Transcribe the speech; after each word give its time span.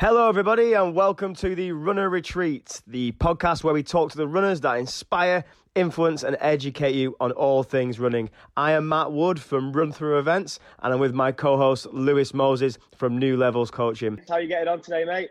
Hello, 0.00 0.30
everybody, 0.30 0.72
and 0.72 0.94
welcome 0.94 1.34
to 1.34 1.54
the 1.54 1.72
Runner 1.72 2.08
Retreat, 2.08 2.80
the 2.86 3.12
podcast 3.12 3.62
where 3.62 3.74
we 3.74 3.82
talk 3.82 4.10
to 4.12 4.16
the 4.16 4.26
runners 4.26 4.62
that 4.62 4.78
inspire, 4.78 5.44
influence, 5.74 6.22
and 6.22 6.38
educate 6.40 6.94
you 6.94 7.14
on 7.20 7.32
all 7.32 7.62
things 7.62 8.00
running. 8.00 8.30
I 8.56 8.72
am 8.72 8.88
Matt 8.88 9.12
Wood 9.12 9.38
from 9.38 9.74
Run 9.74 9.92
Through 9.92 10.18
Events, 10.18 10.58
and 10.82 10.94
I'm 10.94 11.00
with 11.00 11.12
my 11.12 11.32
co 11.32 11.58
host 11.58 11.84
Lewis 11.92 12.32
Moses 12.32 12.78
from 12.96 13.18
New 13.18 13.36
Levels 13.36 13.70
Coaching. 13.70 14.18
How 14.26 14.36
are 14.36 14.40
you 14.40 14.48
getting 14.48 14.68
on 14.68 14.80
today, 14.80 15.04
mate? 15.04 15.28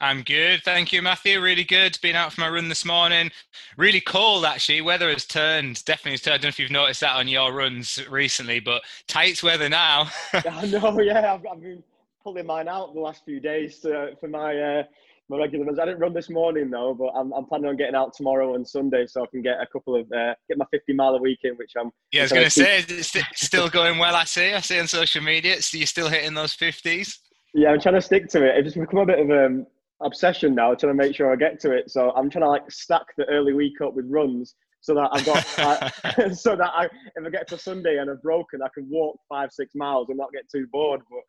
I'm 0.00 0.22
good, 0.22 0.62
thank 0.64 0.92
you, 0.92 1.00
Matthew. 1.00 1.40
Really 1.40 1.62
good. 1.62 1.96
Been 2.02 2.16
out 2.16 2.32
for 2.32 2.40
my 2.40 2.48
run 2.48 2.68
this 2.68 2.84
morning. 2.84 3.30
Really 3.76 4.00
cold, 4.00 4.44
actually. 4.44 4.80
Weather 4.80 5.08
has 5.08 5.24
turned. 5.24 5.84
Definitely 5.84 6.14
has 6.14 6.22
turned. 6.22 6.34
I 6.34 6.38
don't 6.38 6.42
know 6.42 6.48
if 6.48 6.58
you've 6.58 6.72
noticed 6.72 7.02
that 7.02 7.14
on 7.14 7.28
your 7.28 7.54
runs 7.54 8.04
recently, 8.10 8.58
but 8.58 8.82
tight 9.06 9.40
weather 9.44 9.68
now. 9.68 10.08
I 10.32 10.66
know. 10.66 10.98
Yeah, 11.00 11.34
I've, 11.34 11.46
I've 11.46 11.62
been 11.62 11.84
pulling 12.24 12.46
mine 12.46 12.66
out 12.66 12.94
the 12.94 13.00
last 13.00 13.24
few 13.24 13.38
days 13.38 13.78
to, 13.80 14.12
for 14.18 14.28
my 14.28 14.58
uh, 14.58 14.82
my 15.28 15.38
regular 15.38 15.64
runs. 15.64 15.78
I 15.78 15.84
didn't 15.84 16.00
run 16.00 16.12
this 16.12 16.28
morning 16.28 16.70
though, 16.70 16.94
but 16.94 17.08
I'm, 17.18 17.32
I'm 17.32 17.46
planning 17.46 17.68
on 17.68 17.76
getting 17.76 17.94
out 17.94 18.14
tomorrow 18.14 18.56
and 18.56 18.66
Sunday 18.66 19.06
so 19.06 19.22
I 19.22 19.26
can 19.30 19.42
get 19.42 19.60
a 19.60 19.66
couple 19.66 19.94
of 19.94 20.10
uh, 20.12 20.34
get 20.48 20.58
my 20.58 20.66
50 20.70 20.92
mile 20.94 21.14
a 21.14 21.20
week 21.20 21.40
in, 21.44 21.54
which 21.54 21.72
I'm. 21.78 21.90
Yeah, 22.12 22.20
I 22.20 22.24
was 22.24 22.32
going 22.32 22.44
to 22.44 22.50
say 22.50 22.84
it's 22.88 23.46
still 23.46 23.68
going 23.68 23.98
well. 23.98 24.16
I 24.16 24.24
see. 24.24 24.52
I 24.52 24.60
see 24.60 24.80
on 24.80 24.88
social 24.88 25.22
media. 25.22 25.62
So 25.62 25.78
you're 25.78 25.86
still 25.86 26.08
hitting 26.08 26.34
those 26.34 26.56
50s. 26.56 27.18
Yeah, 27.54 27.70
I'm 27.70 27.80
trying 27.80 27.94
to 27.94 28.02
stick 28.02 28.28
to 28.30 28.44
it. 28.44 28.66
It's 28.66 28.74
become 28.74 28.98
a 28.98 29.06
bit 29.06 29.20
of 29.20 29.30
an 29.30 29.44
um, 29.44 29.66
obsession 30.02 30.54
now, 30.54 30.74
trying 30.74 30.96
to 30.96 31.02
make 31.02 31.14
sure 31.14 31.32
I 31.32 31.36
get 31.36 31.60
to 31.60 31.72
it. 31.72 31.90
So 31.90 32.10
I'm 32.10 32.28
trying 32.28 32.44
to 32.44 32.48
like 32.48 32.70
stack 32.70 33.06
the 33.16 33.24
early 33.26 33.52
week 33.52 33.80
up 33.80 33.94
with 33.94 34.06
runs 34.08 34.56
so 34.80 34.94
that 34.94 35.08
I've 35.12 35.24
got 35.24 36.34
so 36.36 36.56
that 36.56 36.70
I, 36.74 36.84
if 36.84 37.24
I 37.26 37.30
get 37.30 37.48
to 37.48 37.58
Sunday 37.58 37.98
and 37.98 38.10
I've 38.10 38.22
broken, 38.22 38.60
I 38.60 38.68
can 38.74 38.86
walk 38.90 39.18
five 39.28 39.50
six 39.52 39.74
miles 39.74 40.08
and 40.10 40.18
not 40.18 40.32
get 40.32 40.50
too 40.50 40.66
bored. 40.70 41.00
But 41.08 41.20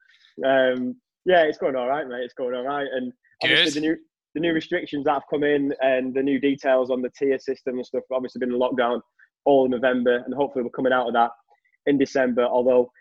um, 0.43 0.95
yeah, 1.25 1.43
it's 1.43 1.57
going 1.57 1.75
all 1.75 1.87
right, 1.87 2.07
mate. 2.07 2.23
It's 2.23 2.33
going 2.33 2.55
all 2.55 2.65
right, 2.65 2.87
and 2.91 3.11
obviously 3.43 3.79
the 3.79 3.87
new 3.87 3.97
the 4.33 4.41
new 4.41 4.53
restrictions 4.53 5.05
that 5.05 5.13
have 5.13 5.23
come 5.29 5.43
in 5.43 5.73
and 5.81 6.13
the 6.13 6.21
new 6.21 6.39
details 6.39 6.89
on 6.91 7.01
the 7.01 7.09
tier 7.17 7.39
system 7.39 7.77
and 7.77 7.85
stuff. 7.85 8.03
Obviously, 8.11 8.39
been 8.39 8.51
in 8.51 8.59
lockdown 8.59 8.99
all 9.45 9.67
November, 9.67 10.23
and 10.25 10.33
hopefully 10.33 10.63
we're 10.63 10.69
coming 10.71 10.93
out 10.93 11.07
of 11.07 11.13
that 11.13 11.31
in 11.85 11.97
December. 11.97 12.45
Although 12.45 12.91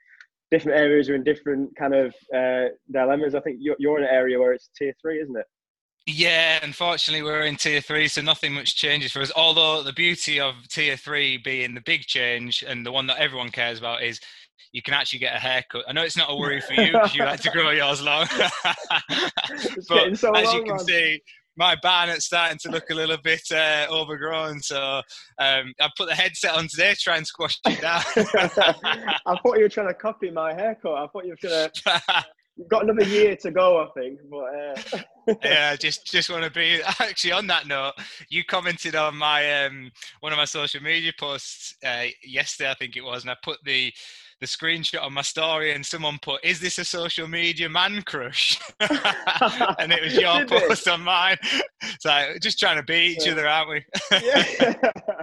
different 0.50 0.78
areas 0.78 1.08
are 1.08 1.16
in 1.16 1.24
different 1.24 1.74
kind 1.76 1.94
of 1.94 2.14
uh, 2.34 2.66
dilemmas. 2.92 3.34
I 3.34 3.40
think 3.40 3.58
you're, 3.60 3.76
you're 3.78 3.98
in 3.98 4.04
an 4.04 4.10
area 4.10 4.38
where 4.38 4.52
it's 4.52 4.70
tier 4.78 4.94
three, 5.02 5.20
isn't 5.20 5.36
it? 5.36 5.46
Yeah, 6.06 6.60
unfortunately, 6.62 7.22
we're 7.22 7.46
in 7.46 7.56
tier 7.56 7.80
three, 7.80 8.08
so 8.08 8.20
nothing 8.20 8.52
much 8.52 8.76
changes 8.76 9.10
for 9.10 9.22
us. 9.22 9.32
Although 9.34 9.82
the 9.82 9.92
beauty 9.92 10.38
of 10.38 10.54
tier 10.68 10.96
three 10.96 11.38
being 11.38 11.74
the 11.74 11.80
big 11.80 12.02
change 12.02 12.62
and 12.66 12.84
the 12.84 12.92
one 12.92 13.06
that 13.06 13.18
everyone 13.18 13.50
cares 13.50 13.78
about 13.78 14.02
is 14.02 14.20
you 14.72 14.82
can 14.82 14.94
actually 14.94 15.20
get 15.20 15.36
a 15.36 15.38
haircut. 15.38 15.84
I 15.88 15.92
know 15.92 16.02
it's 16.02 16.16
not 16.16 16.30
a 16.30 16.36
worry 16.36 16.60
for 16.60 16.74
you 16.74 16.86
because 16.92 17.14
you 17.14 17.24
like 17.24 17.40
to 17.40 17.50
grow 17.50 17.70
yours 17.70 18.02
long, 18.02 18.26
but 19.88 20.16
so 20.16 20.32
as 20.32 20.44
long, 20.46 20.56
you 20.56 20.64
can 20.64 20.76
man. 20.76 20.78
see, 20.80 21.20
my 21.56 21.76
bannet's 21.82 22.26
starting 22.26 22.58
to 22.58 22.70
look 22.70 22.90
a 22.90 22.94
little 22.94 23.16
bit 23.22 23.42
uh, 23.52 23.86
overgrown. 23.90 24.60
So 24.60 25.02
um, 25.38 25.72
I 25.80 25.88
put 25.96 26.08
the 26.08 26.14
headset 26.14 26.54
on 26.54 26.68
today 26.68 26.94
to 26.94 27.00
try 27.00 27.16
and 27.16 27.26
squash 27.26 27.58
it 27.66 27.80
down. 27.80 28.02
I 29.26 29.38
thought 29.42 29.56
you 29.56 29.62
were 29.62 29.68
trying 29.68 29.88
to 29.88 29.94
copy 29.94 30.30
my 30.30 30.52
haircut. 30.52 30.94
I 30.94 31.06
thought 31.08 31.24
you 31.24 31.36
were 31.42 31.48
going 31.48 31.70
to. 31.72 32.24
You've 32.56 32.68
got 32.68 32.84
another 32.84 33.04
year 33.04 33.34
to 33.36 33.50
go, 33.50 33.82
I 33.82 34.00
think. 34.00 34.20
But 34.30 35.34
uh... 35.34 35.36
yeah, 35.42 35.74
just 35.74 36.06
just 36.06 36.30
want 36.30 36.44
to 36.44 36.50
be 36.50 36.80
actually 37.00 37.32
on 37.32 37.48
that 37.48 37.66
note. 37.66 37.94
You 38.28 38.44
commented 38.44 38.94
on 38.94 39.16
my 39.16 39.64
um, 39.64 39.90
one 40.20 40.32
of 40.32 40.36
my 40.36 40.44
social 40.44 40.80
media 40.80 41.12
posts 41.18 41.74
uh, 41.84 42.04
yesterday, 42.22 42.70
I 42.70 42.74
think 42.74 42.96
it 42.96 43.02
was, 43.02 43.22
and 43.22 43.30
I 43.30 43.36
put 43.42 43.58
the 43.64 43.92
the 44.44 44.48
screenshot 44.48 45.02
on 45.02 45.14
my 45.14 45.22
story, 45.22 45.72
and 45.72 45.84
someone 45.84 46.18
put, 46.20 46.44
"Is 46.44 46.60
this 46.60 46.78
a 46.78 46.84
social 46.84 47.26
media 47.26 47.68
man 47.68 48.02
crush?" 48.02 48.60
and 48.80 49.90
it 49.92 50.02
was 50.02 50.14
your 50.16 50.44
post 50.46 50.86
on 50.86 51.00
mine. 51.02 51.36
So 52.00 52.34
just 52.42 52.58
trying 52.58 52.76
to 52.76 52.82
beat 52.82 53.16
each 53.18 53.26
Yeah. 53.26 53.32
other, 53.32 53.48
aren't 53.48 53.70
we? 53.70 53.84
yeah. 54.22 54.74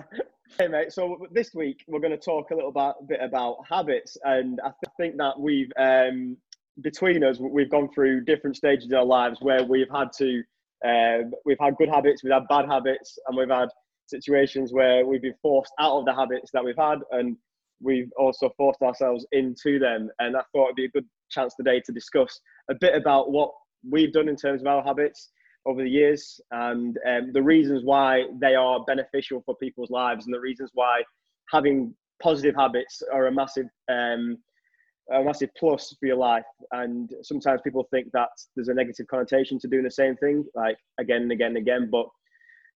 hey, 0.57 0.67
mate. 0.67 0.91
So 0.91 1.27
this 1.31 1.53
week 1.53 1.83
we're 1.87 1.99
going 1.99 2.11
to 2.11 2.17
talk 2.17 2.49
a 2.51 2.55
little 2.55 2.73
bit 3.07 3.19
about 3.21 3.57
habits, 3.69 4.17
and 4.23 4.59
I 4.63 4.69
th- 4.69 4.93
think 4.97 5.17
that 5.17 5.39
we've 5.39 5.71
um, 5.77 6.37
between 6.81 7.23
us 7.23 7.37
we've 7.39 7.69
gone 7.69 7.89
through 7.93 8.25
different 8.25 8.55
stages 8.55 8.91
of 8.91 8.97
our 8.97 9.05
lives 9.05 9.37
where 9.41 9.63
we've 9.63 9.91
had 9.93 10.07
to 10.17 10.41
um, 10.83 11.31
we've 11.45 11.59
had 11.59 11.75
good 11.77 11.89
habits, 11.89 12.23
we've 12.23 12.33
had 12.33 12.47
bad 12.49 12.65
habits, 12.65 13.19
and 13.27 13.37
we've 13.37 13.49
had 13.49 13.69
situations 14.07 14.73
where 14.73 15.05
we've 15.05 15.21
been 15.21 15.35
forced 15.43 15.73
out 15.79 15.99
of 15.99 16.05
the 16.05 16.13
habits 16.15 16.49
that 16.53 16.63
we've 16.65 16.75
had, 16.77 16.99
and 17.11 17.37
we've 17.81 18.11
also 18.17 18.51
forced 18.57 18.81
ourselves 18.81 19.25
into 19.31 19.79
them. 19.79 20.09
And 20.19 20.35
I 20.35 20.41
thought 20.51 20.65
it'd 20.65 20.75
be 20.75 20.85
a 20.85 20.89
good 20.89 21.07
chance 21.29 21.55
today 21.55 21.81
to 21.85 21.91
discuss 21.91 22.39
a 22.69 22.75
bit 22.75 22.95
about 22.95 23.31
what 23.31 23.51
we've 23.89 24.13
done 24.13 24.29
in 24.29 24.35
terms 24.35 24.61
of 24.61 24.67
our 24.67 24.83
habits 24.83 25.29
over 25.65 25.83
the 25.83 25.89
years 25.89 26.39
and 26.51 26.97
um, 27.07 27.31
the 27.33 27.41
reasons 27.41 27.83
why 27.83 28.23
they 28.39 28.55
are 28.55 28.83
beneficial 28.85 29.43
for 29.45 29.55
people's 29.57 29.91
lives 29.91 30.25
and 30.25 30.33
the 30.33 30.39
reasons 30.39 30.71
why 30.73 31.01
having 31.51 31.93
positive 32.21 32.55
habits 32.55 33.01
are 33.13 33.27
a 33.27 33.31
massive 33.31 33.67
um, 33.91 34.37
a 35.13 35.23
massive 35.23 35.49
plus 35.57 35.95
for 35.99 36.05
your 36.05 36.15
life 36.15 36.45
and 36.71 37.11
sometimes 37.21 37.59
people 37.63 37.87
think 37.91 38.07
that 38.13 38.29
there's 38.55 38.69
a 38.69 38.73
negative 38.73 39.05
connotation 39.07 39.59
to 39.59 39.67
doing 39.67 39.83
the 39.83 39.91
same 39.91 40.15
thing 40.17 40.45
like 40.55 40.77
again 40.99 41.23
and 41.23 41.31
again 41.31 41.49
and 41.49 41.57
again 41.57 41.89
but 41.91 42.07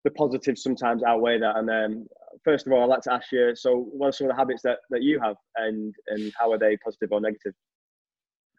the 0.04 0.10
positives 0.10 0.62
sometimes 0.62 1.02
outweigh 1.02 1.38
that 1.38 1.56
and 1.56 1.70
um, 1.70 2.06
first 2.44 2.66
of 2.66 2.72
all 2.72 2.82
i'd 2.82 2.94
like 2.94 3.02
to 3.02 3.12
ask 3.12 3.32
you 3.32 3.54
so 3.56 3.88
what 3.92 4.08
are 4.08 4.12
some 4.12 4.26
of 4.26 4.32
the 4.32 4.38
habits 4.38 4.62
that, 4.62 4.78
that 4.90 5.02
you 5.02 5.18
have 5.20 5.36
and 5.56 5.94
and 6.08 6.32
how 6.38 6.52
are 6.52 6.58
they 6.58 6.76
positive 6.78 7.10
or 7.10 7.20
negative 7.20 7.54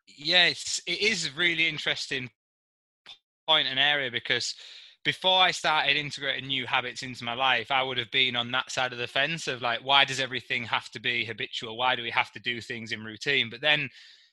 Yes, 0.08 0.82
it 0.86 1.02
is 1.02 1.28
a 1.28 1.38
really 1.38 1.68
interesting 1.68 2.30
point 3.48 3.68
and 3.68 3.80
area 3.80 4.12
because 4.12 4.56
before 5.04 5.40
I 5.40 5.52
started 5.52 5.98
integrating 5.98 6.48
new 6.48 6.66
habits 6.66 7.04
into 7.04 7.24
my 7.24 7.34
life, 7.34 7.70
I 7.70 7.84
would 7.84 7.98
have 7.98 8.10
been 8.12 8.36
on 8.36 8.52
that 8.52 8.72
side 8.72 8.92
of 8.92 8.98
the 8.98 9.08
fence 9.08 9.48
of 9.48 9.62
like, 9.62 9.80
why 9.84 10.04
does 10.04 10.20
everything 10.20 10.64
have 10.64 10.90
to 10.92 11.00
be 11.00 11.26
habitual? 11.26 11.78
Why 11.78 11.96
do 11.96 12.02
we 12.02 12.10
have 12.10 12.32
to 12.32 12.40
do 12.40 12.60
things 12.60 12.92
in 12.92 13.04
routine? 13.04 13.50
But 13.50 13.62
then 13.62 13.90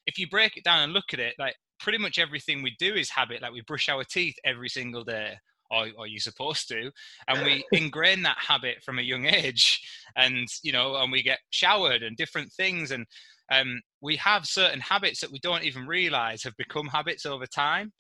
if 0.07 0.19
you 0.19 0.29
break 0.29 0.57
it 0.57 0.65
down 0.65 0.83
and 0.83 0.93
look 0.93 1.13
at 1.13 1.21
it, 1.21 1.35
like 1.39 1.57
pretty 1.79 1.99
much 1.99 2.19
everything 2.19 2.63
we 2.63 2.75
do 2.79 2.95
is 2.95 3.11
habit. 3.11 3.43
Like 3.43 3.53
we 3.53 3.61
brush 3.63 3.89
our 3.89 4.05
teeth 4.05 4.37
every 4.45 4.69
single 4.69 5.05
day. 5.05 5.35
Or, 5.73 5.89
or 5.97 6.07
you're 6.07 6.21
supposed 6.21 6.69
to, 6.69 6.91
and 7.29 7.45
we 7.45 7.65
ingrain 7.73 8.23
that 8.25 8.37
habit 8.39 8.83
from 8.85 8.99
a 8.99 9.03
young 9.03 9.25
age, 9.25 9.81
and 10.17 10.47
you 10.63 10.73
know, 10.73 10.97
and 10.97 11.11
we 11.11 11.23
get 11.23 11.39
showered 11.51 12.03
and 12.03 12.17
different 12.17 12.53
things, 12.53 12.91
and 12.91 13.07
um, 13.51 13.81
we 14.01 14.17
have 14.17 14.47
certain 14.47 14.81
habits 14.81 15.21
that 15.21 15.33
we 15.33 15.39
don't 15.39 15.65
even 15.65 15.87
realize 15.87 16.43
have 16.43 16.57
become 16.57 16.87
habits 16.87 17.25
over 17.25 17.47
time 17.47 17.93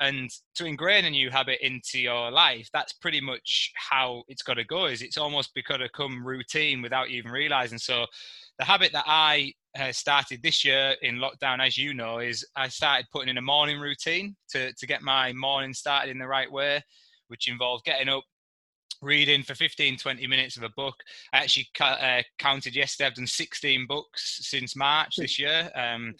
and 0.00 0.30
to 0.54 0.64
ingrain 0.64 1.04
a 1.04 1.10
new 1.10 1.28
habit 1.28 1.58
into 1.60 1.98
your 1.98 2.30
life 2.30 2.68
that's 2.72 2.92
pretty 2.92 3.20
much 3.20 3.72
how 3.74 4.22
it's 4.28 4.42
got 4.42 4.54
to 4.54 4.64
go 4.64 4.86
is 4.86 5.02
it's 5.02 5.18
almost 5.18 5.50
got 5.66 5.78
to 5.78 5.88
come 5.88 6.24
routine 6.24 6.80
without 6.80 7.10
you 7.10 7.18
even 7.18 7.32
realizing. 7.32 7.78
So 7.78 8.06
the 8.58 8.64
habit 8.64 8.92
that 8.92 9.04
i 9.06 9.52
uh, 9.78 9.92
started 9.92 10.42
this 10.42 10.64
year 10.64 10.94
in 11.02 11.16
lockdown 11.16 11.64
as 11.64 11.78
you 11.78 11.94
know 11.94 12.18
is 12.18 12.44
i 12.56 12.68
started 12.68 13.06
putting 13.12 13.28
in 13.28 13.38
a 13.38 13.42
morning 13.42 13.78
routine 13.78 14.34
to, 14.50 14.72
to 14.74 14.86
get 14.86 15.02
my 15.02 15.32
morning 15.32 15.72
started 15.72 16.10
in 16.10 16.18
the 16.18 16.26
right 16.26 16.50
way 16.50 16.82
which 17.28 17.48
involved 17.48 17.84
getting 17.84 18.08
up 18.08 18.24
reading 19.00 19.42
for 19.42 19.54
15 19.54 19.96
20 19.96 20.26
minutes 20.26 20.56
of 20.56 20.64
a 20.64 20.70
book 20.70 20.96
i 21.32 21.38
actually 21.38 21.68
ca- 21.76 21.98
uh, 22.00 22.22
counted 22.38 22.74
yesterday 22.74 23.06
i've 23.06 23.14
done 23.14 23.26
16 23.26 23.86
books 23.86 24.40
since 24.42 24.74
march 24.74 25.14
this 25.16 25.38
year 25.38 25.70
um, 25.76 26.14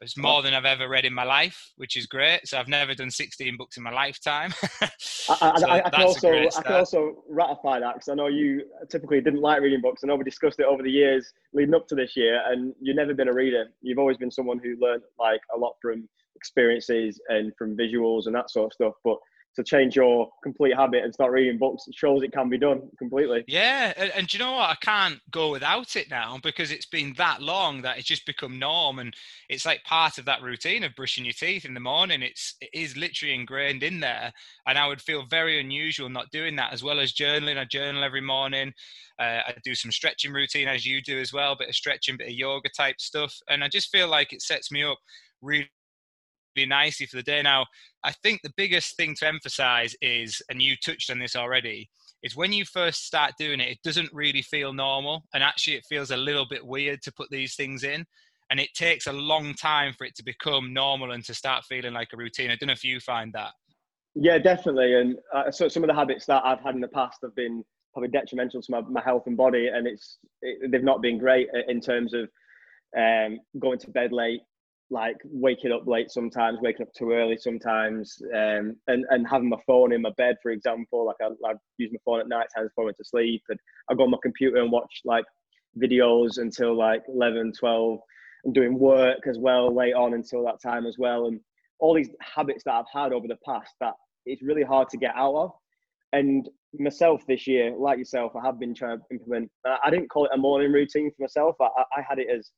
it's 0.00 0.18
more 0.18 0.42
than 0.42 0.54
I've 0.54 0.64
ever 0.64 0.88
read 0.88 1.04
in 1.04 1.14
my 1.14 1.24
life, 1.24 1.72
which 1.76 1.96
is 1.96 2.06
great. 2.06 2.46
So 2.46 2.58
I've 2.58 2.68
never 2.68 2.94
done 2.94 3.10
16 3.10 3.56
books 3.56 3.76
in 3.76 3.82
my 3.82 3.90
lifetime. 3.92 4.52
I, 4.82 4.90
I, 5.30 5.50
I, 5.66 5.82
I 5.84 5.90
can 5.90 6.02
also 6.02 6.30
I 6.30 6.62
can 6.62 6.72
also 6.74 7.24
ratify 7.28 7.80
that 7.80 7.94
because 7.94 8.08
I 8.08 8.14
know 8.14 8.26
you 8.26 8.64
typically 8.90 9.20
didn't 9.20 9.40
like 9.40 9.62
reading 9.62 9.80
books. 9.80 10.02
I 10.02 10.08
know 10.08 10.16
we 10.16 10.24
discussed 10.24 10.58
it 10.58 10.66
over 10.66 10.82
the 10.82 10.90
years 10.90 11.32
leading 11.52 11.74
up 11.74 11.86
to 11.88 11.94
this 11.94 12.16
year, 12.16 12.42
and 12.46 12.74
you've 12.80 12.96
never 12.96 13.14
been 13.14 13.28
a 13.28 13.32
reader. 13.32 13.66
You've 13.80 13.98
always 13.98 14.16
been 14.16 14.30
someone 14.30 14.58
who 14.58 14.76
learned 14.80 15.02
like 15.18 15.40
a 15.54 15.58
lot 15.58 15.74
from 15.80 16.08
experiences 16.36 17.20
and 17.28 17.52
from 17.56 17.76
visuals 17.76 18.26
and 18.26 18.34
that 18.34 18.50
sort 18.50 18.66
of 18.66 18.72
stuff. 18.74 18.94
But 19.04 19.18
to 19.56 19.64
change 19.64 19.96
your 19.96 20.28
complete 20.42 20.74
habit 20.76 21.04
and 21.04 21.14
start 21.14 21.32
reading 21.32 21.58
books 21.58 21.84
shows 21.94 22.22
it 22.22 22.32
can 22.32 22.48
be 22.48 22.58
done 22.58 22.82
completely. 22.98 23.44
Yeah, 23.46 23.92
and, 23.96 24.10
and 24.14 24.32
you 24.32 24.38
know 24.38 24.52
what? 24.52 24.70
I 24.70 24.76
can't 24.80 25.20
go 25.30 25.50
without 25.50 25.96
it 25.96 26.10
now 26.10 26.38
because 26.42 26.70
it's 26.70 26.86
been 26.86 27.14
that 27.16 27.40
long 27.40 27.82
that 27.82 27.98
it's 27.98 28.06
just 28.06 28.26
become 28.26 28.58
norm, 28.58 28.98
and 28.98 29.14
it's 29.48 29.66
like 29.66 29.84
part 29.84 30.18
of 30.18 30.24
that 30.24 30.42
routine 30.42 30.84
of 30.84 30.94
brushing 30.94 31.24
your 31.24 31.32
teeth 31.32 31.64
in 31.64 31.74
the 31.74 31.80
morning. 31.80 32.22
It's 32.22 32.56
it 32.60 32.70
is 32.72 32.96
literally 32.96 33.34
ingrained 33.34 33.82
in 33.82 34.00
there, 34.00 34.32
and 34.66 34.78
I 34.78 34.86
would 34.86 35.00
feel 35.00 35.24
very 35.28 35.60
unusual 35.60 36.08
not 36.08 36.30
doing 36.30 36.56
that 36.56 36.72
as 36.72 36.82
well 36.82 37.00
as 37.00 37.12
journaling. 37.12 37.58
I 37.58 37.64
journal 37.64 38.04
every 38.04 38.20
morning. 38.20 38.72
Uh, 39.18 39.40
I 39.46 39.54
do 39.64 39.74
some 39.74 39.92
stretching 39.92 40.32
routine 40.32 40.68
as 40.68 40.84
you 40.84 41.00
do 41.00 41.20
as 41.20 41.32
well, 41.32 41.56
bit 41.56 41.68
of 41.68 41.74
stretching, 41.74 42.16
bit 42.16 42.28
of 42.28 42.34
yoga 42.34 42.68
type 42.76 43.00
stuff, 43.00 43.34
and 43.48 43.62
I 43.62 43.68
just 43.68 43.90
feel 43.90 44.08
like 44.08 44.32
it 44.32 44.42
sets 44.42 44.72
me 44.72 44.82
up 44.82 44.98
really 45.40 45.70
nicely 46.56 47.06
for 47.06 47.16
the 47.16 47.22
day. 47.22 47.42
Now, 47.42 47.66
I 48.04 48.12
think 48.22 48.40
the 48.42 48.52
biggest 48.56 48.96
thing 48.96 49.14
to 49.16 49.26
emphasize 49.26 49.94
is, 50.00 50.40
and 50.48 50.62
you 50.62 50.76
touched 50.76 51.10
on 51.10 51.18
this 51.18 51.36
already, 51.36 51.90
is 52.22 52.36
when 52.36 52.52
you 52.52 52.64
first 52.64 53.04
start 53.04 53.32
doing 53.38 53.60
it, 53.60 53.68
it 53.68 53.82
doesn't 53.82 54.08
really 54.12 54.42
feel 54.42 54.72
normal. 54.72 55.24
And 55.34 55.42
actually, 55.42 55.76
it 55.76 55.84
feels 55.88 56.10
a 56.10 56.16
little 56.16 56.46
bit 56.48 56.64
weird 56.64 57.02
to 57.02 57.12
put 57.12 57.28
these 57.30 57.56
things 57.56 57.82
in. 57.84 58.06
and 58.50 58.60
it 58.60 58.72
takes 58.74 59.06
a 59.06 59.12
long 59.12 59.54
time 59.54 59.92
for 59.96 60.04
it 60.04 60.14
to 60.16 60.24
become 60.24 60.72
normal 60.72 61.12
and 61.12 61.24
to 61.24 61.34
start 61.34 61.64
feeling 61.64 61.92
like 61.92 62.08
a 62.12 62.16
routine. 62.16 62.50
I 62.50 62.56
don't 62.56 62.68
know 62.68 62.72
if 62.72 62.84
you 62.84 63.00
find 63.00 63.32
that. 63.32 63.52
Yeah, 64.14 64.38
definitely. 64.38 64.94
And 64.94 65.16
uh, 65.32 65.50
so 65.50 65.68
some 65.68 65.82
of 65.82 65.88
the 65.88 65.94
habits 65.94 66.26
that 66.26 66.44
I've 66.44 66.60
had 66.60 66.74
in 66.74 66.80
the 66.80 66.88
past 66.88 67.18
have 67.22 67.34
been 67.34 67.64
probably 67.92 68.10
detrimental 68.10 68.62
to 68.62 68.70
my, 68.70 68.80
my 68.82 69.02
health 69.02 69.24
and 69.26 69.36
body, 69.36 69.68
and 69.68 69.86
it's 69.86 70.18
it, 70.42 70.70
they've 70.70 70.84
not 70.84 71.02
been 71.02 71.18
great 71.18 71.48
in 71.68 71.80
terms 71.80 72.14
of 72.14 72.28
um, 72.96 73.40
going 73.58 73.78
to 73.80 73.90
bed 73.90 74.12
late, 74.12 74.42
like 74.90 75.16
waking 75.24 75.72
up 75.72 75.86
late 75.86 76.10
sometimes, 76.10 76.58
waking 76.60 76.82
up 76.86 76.92
too 76.92 77.12
early 77.12 77.36
sometimes, 77.36 78.20
um, 78.34 78.76
and 78.86 79.04
and 79.10 79.26
having 79.26 79.48
my 79.48 79.58
phone 79.66 79.92
in 79.92 80.02
my 80.02 80.12
bed, 80.16 80.36
for 80.42 80.50
example. 80.50 81.06
Like 81.06 81.16
I, 81.22 81.28
I 81.48 81.54
use 81.78 81.90
my 81.92 81.98
phone 82.04 82.20
at 82.20 82.28
night 82.28 82.46
times 82.54 82.68
before 82.68 82.84
I 82.84 82.86
went 82.86 82.98
to 82.98 83.04
sleep, 83.04 83.42
and 83.48 83.58
I 83.90 83.94
go 83.94 84.04
on 84.04 84.10
my 84.10 84.18
computer 84.22 84.58
and 84.58 84.70
watch 84.70 85.00
like 85.04 85.24
videos 85.80 86.38
until 86.38 86.76
like 86.76 87.02
11, 87.08 87.52
12. 87.58 87.98
I'm 88.46 88.52
doing 88.52 88.78
work 88.78 89.26
as 89.26 89.38
well 89.38 89.74
late 89.74 89.94
on 89.94 90.14
until 90.14 90.44
that 90.44 90.60
time 90.62 90.86
as 90.86 90.96
well, 90.98 91.26
and 91.26 91.40
all 91.80 91.94
these 91.94 92.10
habits 92.20 92.62
that 92.64 92.74
I've 92.74 92.84
had 92.92 93.12
over 93.12 93.26
the 93.26 93.38
past 93.44 93.72
that 93.80 93.94
it's 94.26 94.42
really 94.42 94.62
hard 94.62 94.88
to 94.90 94.96
get 94.96 95.14
out 95.16 95.34
of. 95.34 95.52
And 96.12 96.48
myself 96.78 97.26
this 97.26 97.46
year, 97.46 97.74
like 97.76 97.98
yourself, 97.98 98.32
I 98.36 98.46
have 98.46 98.60
been 98.60 98.74
trying 98.74 98.98
to 98.98 99.04
implement. 99.10 99.50
I 99.64 99.90
didn't 99.90 100.08
call 100.08 100.26
it 100.26 100.30
a 100.34 100.38
morning 100.38 100.72
routine 100.72 101.10
for 101.10 101.22
myself. 101.22 101.56
I, 101.60 101.66
I 101.96 102.02
had 102.08 102.18
it 102.18 102.28
as 102.30 102.50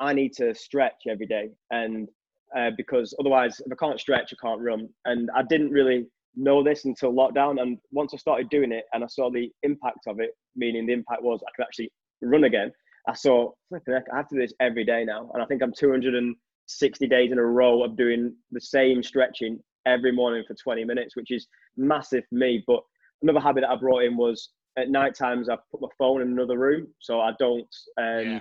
I 0.00 0.12
need 0.12 0.32
to 0.34 0.54
stretch 0.54 1.02
every 1.08 1.26
day, 1.26 1.50
and 1.70 2.08
uh, 2.56 2.70
because 2.76 3.14
otherwise, 3.20 3.60
if 3.64 3.72
I 3.72 3.76
can't 3.76 4.00
stretch, 4.00 4.32
I 4.32 4.46
can't 4.46 4.60
run. 4.60 4.88
And 5.04 5.30
I 5.36 5.42
didn't 5.42 5.70
really 5.70 6.06
know 6.36 6.62
this 6.62 6.84
until 6.84 7.12
lockdown. 7.12 7.60
And 7.60 7.78
once 7.90 8.14
I 8.14 8.16
started 8.16 8.48
doing 8.48 8.72
it, 8.72 8.84
and 8.92 9.04
I 9.04 9.06
saw 9.06 9.30
the 9.30 9.50
impact 9.62 10.06
of 10.06 10.20
it, 10.20 10.30
meaning 10.56 10.86
the 10.86 10.92
impact 10.92 11.22
was 11.22 11.40
I 11.42 11.50
could 11.56 11.64
actually 11.64 11.90
run 12.22 12.44
again. 12.44 12.72
I 13.08 13.14
saw 13.14 13.50
I 13.72 13.78
have 14.14 14.28
to 14.28 14.34
do 14.34 14.40
this 14.40 14.54
every 14.60 14.84
day 14.84 15.04
now, 15.04 15.30
and 15.34 15.42
I 15.42 15.46
think 15.46 15.62
I'm 15.62 15.72
260 15.72 17.06
days 17.06 17.32
in 17.32 17.38
a 17.38 17.44
row 17.44 17.82
of 17.82 17.96
doing 17.96 18.34
the 18.50 18.60
same 18.60 19.02
stretching 19.02 19.58
every 19.86 20.12
morning 20.12 20.44
for 20.46 20.54
20 20.54 20.84
minutes, 20.84 21.16
which 21.16 21.30
is 21.30 21.46
massive 21.76 22.24
for 22.28 22.36
me. 22.36 22.62
But 22.66 22.80
another 23.22 23.40
habit 23.40 23.62
that 23.62 23.70
I 23.70 23.76
brought 23.76 24.04
in 24.04 24.16
was 24.16 24.50
at 24.76 24.90
night 24.90 25.14
times 25.14 25.48
I 25.48 25.56
put 25.70 25.80
my 25.80 25.88
phone 25.96 26.22
in 26.22 26.28
another 26.28 26.58
room, 26.58 26.88
so 27.00 27.20
I 27.20 27.32
don't 27.38 27.74
um, 27.98 28.26
yeah. 28.26 28.40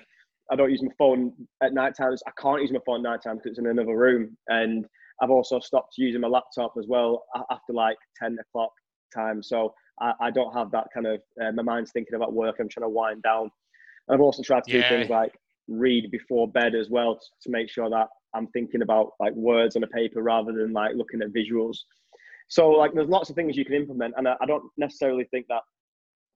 I 0.51 0.55
don't 0.55 0.71
use 0.71 0.81
my 0.81 0.91
phone 0.97 1.33
at 1.61 1.73
night 1.73 1.95
times. 1.97 2.21
I 2.27 2.31
can't 2.41 2.61
use 2.61 2.71
my 2.71 2.79
phone 2.85 3.05
at 3.05 3.09
night 3.09 3.21
time 3.23 3.37
because 3.37 3.51
it's 3.51 3.59
in 3.59 3.67
another 3.67 3.97
room, 3.97 4.37
and 4.47 4.85
I've 5.21 5.31
also 5.31 5.59
stopped 5.59 5.95
using 5.97 6.21
my 6.21 6.27
laptop 6.27 6.73
as 6.77 6.85
well 6.87 7.25
after 7.51 7.73
like 7.73 7.97
10 8.21 8.37
o'clock 8.39 8.71
time. 9.13 9.41
So 9.41 9.73
I, 9.99 10.13
I 10.21 10.31
don't 10.31 10.53
have 10.53 10.71
that 10.71 10.87
kind 10.93 11.07
of 11.07 11.21
uh, 11.41 11.51
my 11.53 11.63
mind's 11.63 11.91
thinking 11.91 12.15
about 12.15 12.33
work. 12.33 12.57
I'm 12.59 12.69
trying 12.69 12.85
to 12.85 12.89
wind 12.89 13.23
down. 13.23 13.49
I've 14.09 14.21
also 14.21 14.43
tried 14.43 14.63
to 14.65 14.71
yeah. 14.71 14.89
do 14.89 14.95
things 14.95 15.09
like 15.09 15.33
read 15.67 16.11
before 16.11 16.47
bed 16.49 16.75
as 16.75 16.89
well 16.89 17.15
to, 17.15 17.25
to 17.43 17.49
make 17.49 17.69
sure 17.69 17.89
that 17.89 18.07
I'm 18.33 18.47
thinking 18.47 18.81
about 18.81 19.11
like 19.19 19.33
words 19.33 19.75
on 19.75 19.83
a 19.83 19.87
paper 19.87 20.21
rather 20.21 20.53
than 20.53 20.71
like 20.71 20.95
looking 20.95 21.21
at 21.21 21.33
visuals. 21.33 21.77
So 22.47 22.69
like 22.69 22.93
there's 22.93 23.09
lots 23.09 23.29
of 23.29 23.35
things 23.35 23.57
you 23.57 23.65
can 23.65 23.75
implement, 23.75 24.13
and 24.17 24.27
I, 24.27 24.35
I 24.39 24.45
don't 24.45 24.63
necessarily 24.77 25.25
think 25.31 25.47
that 25.49 25.63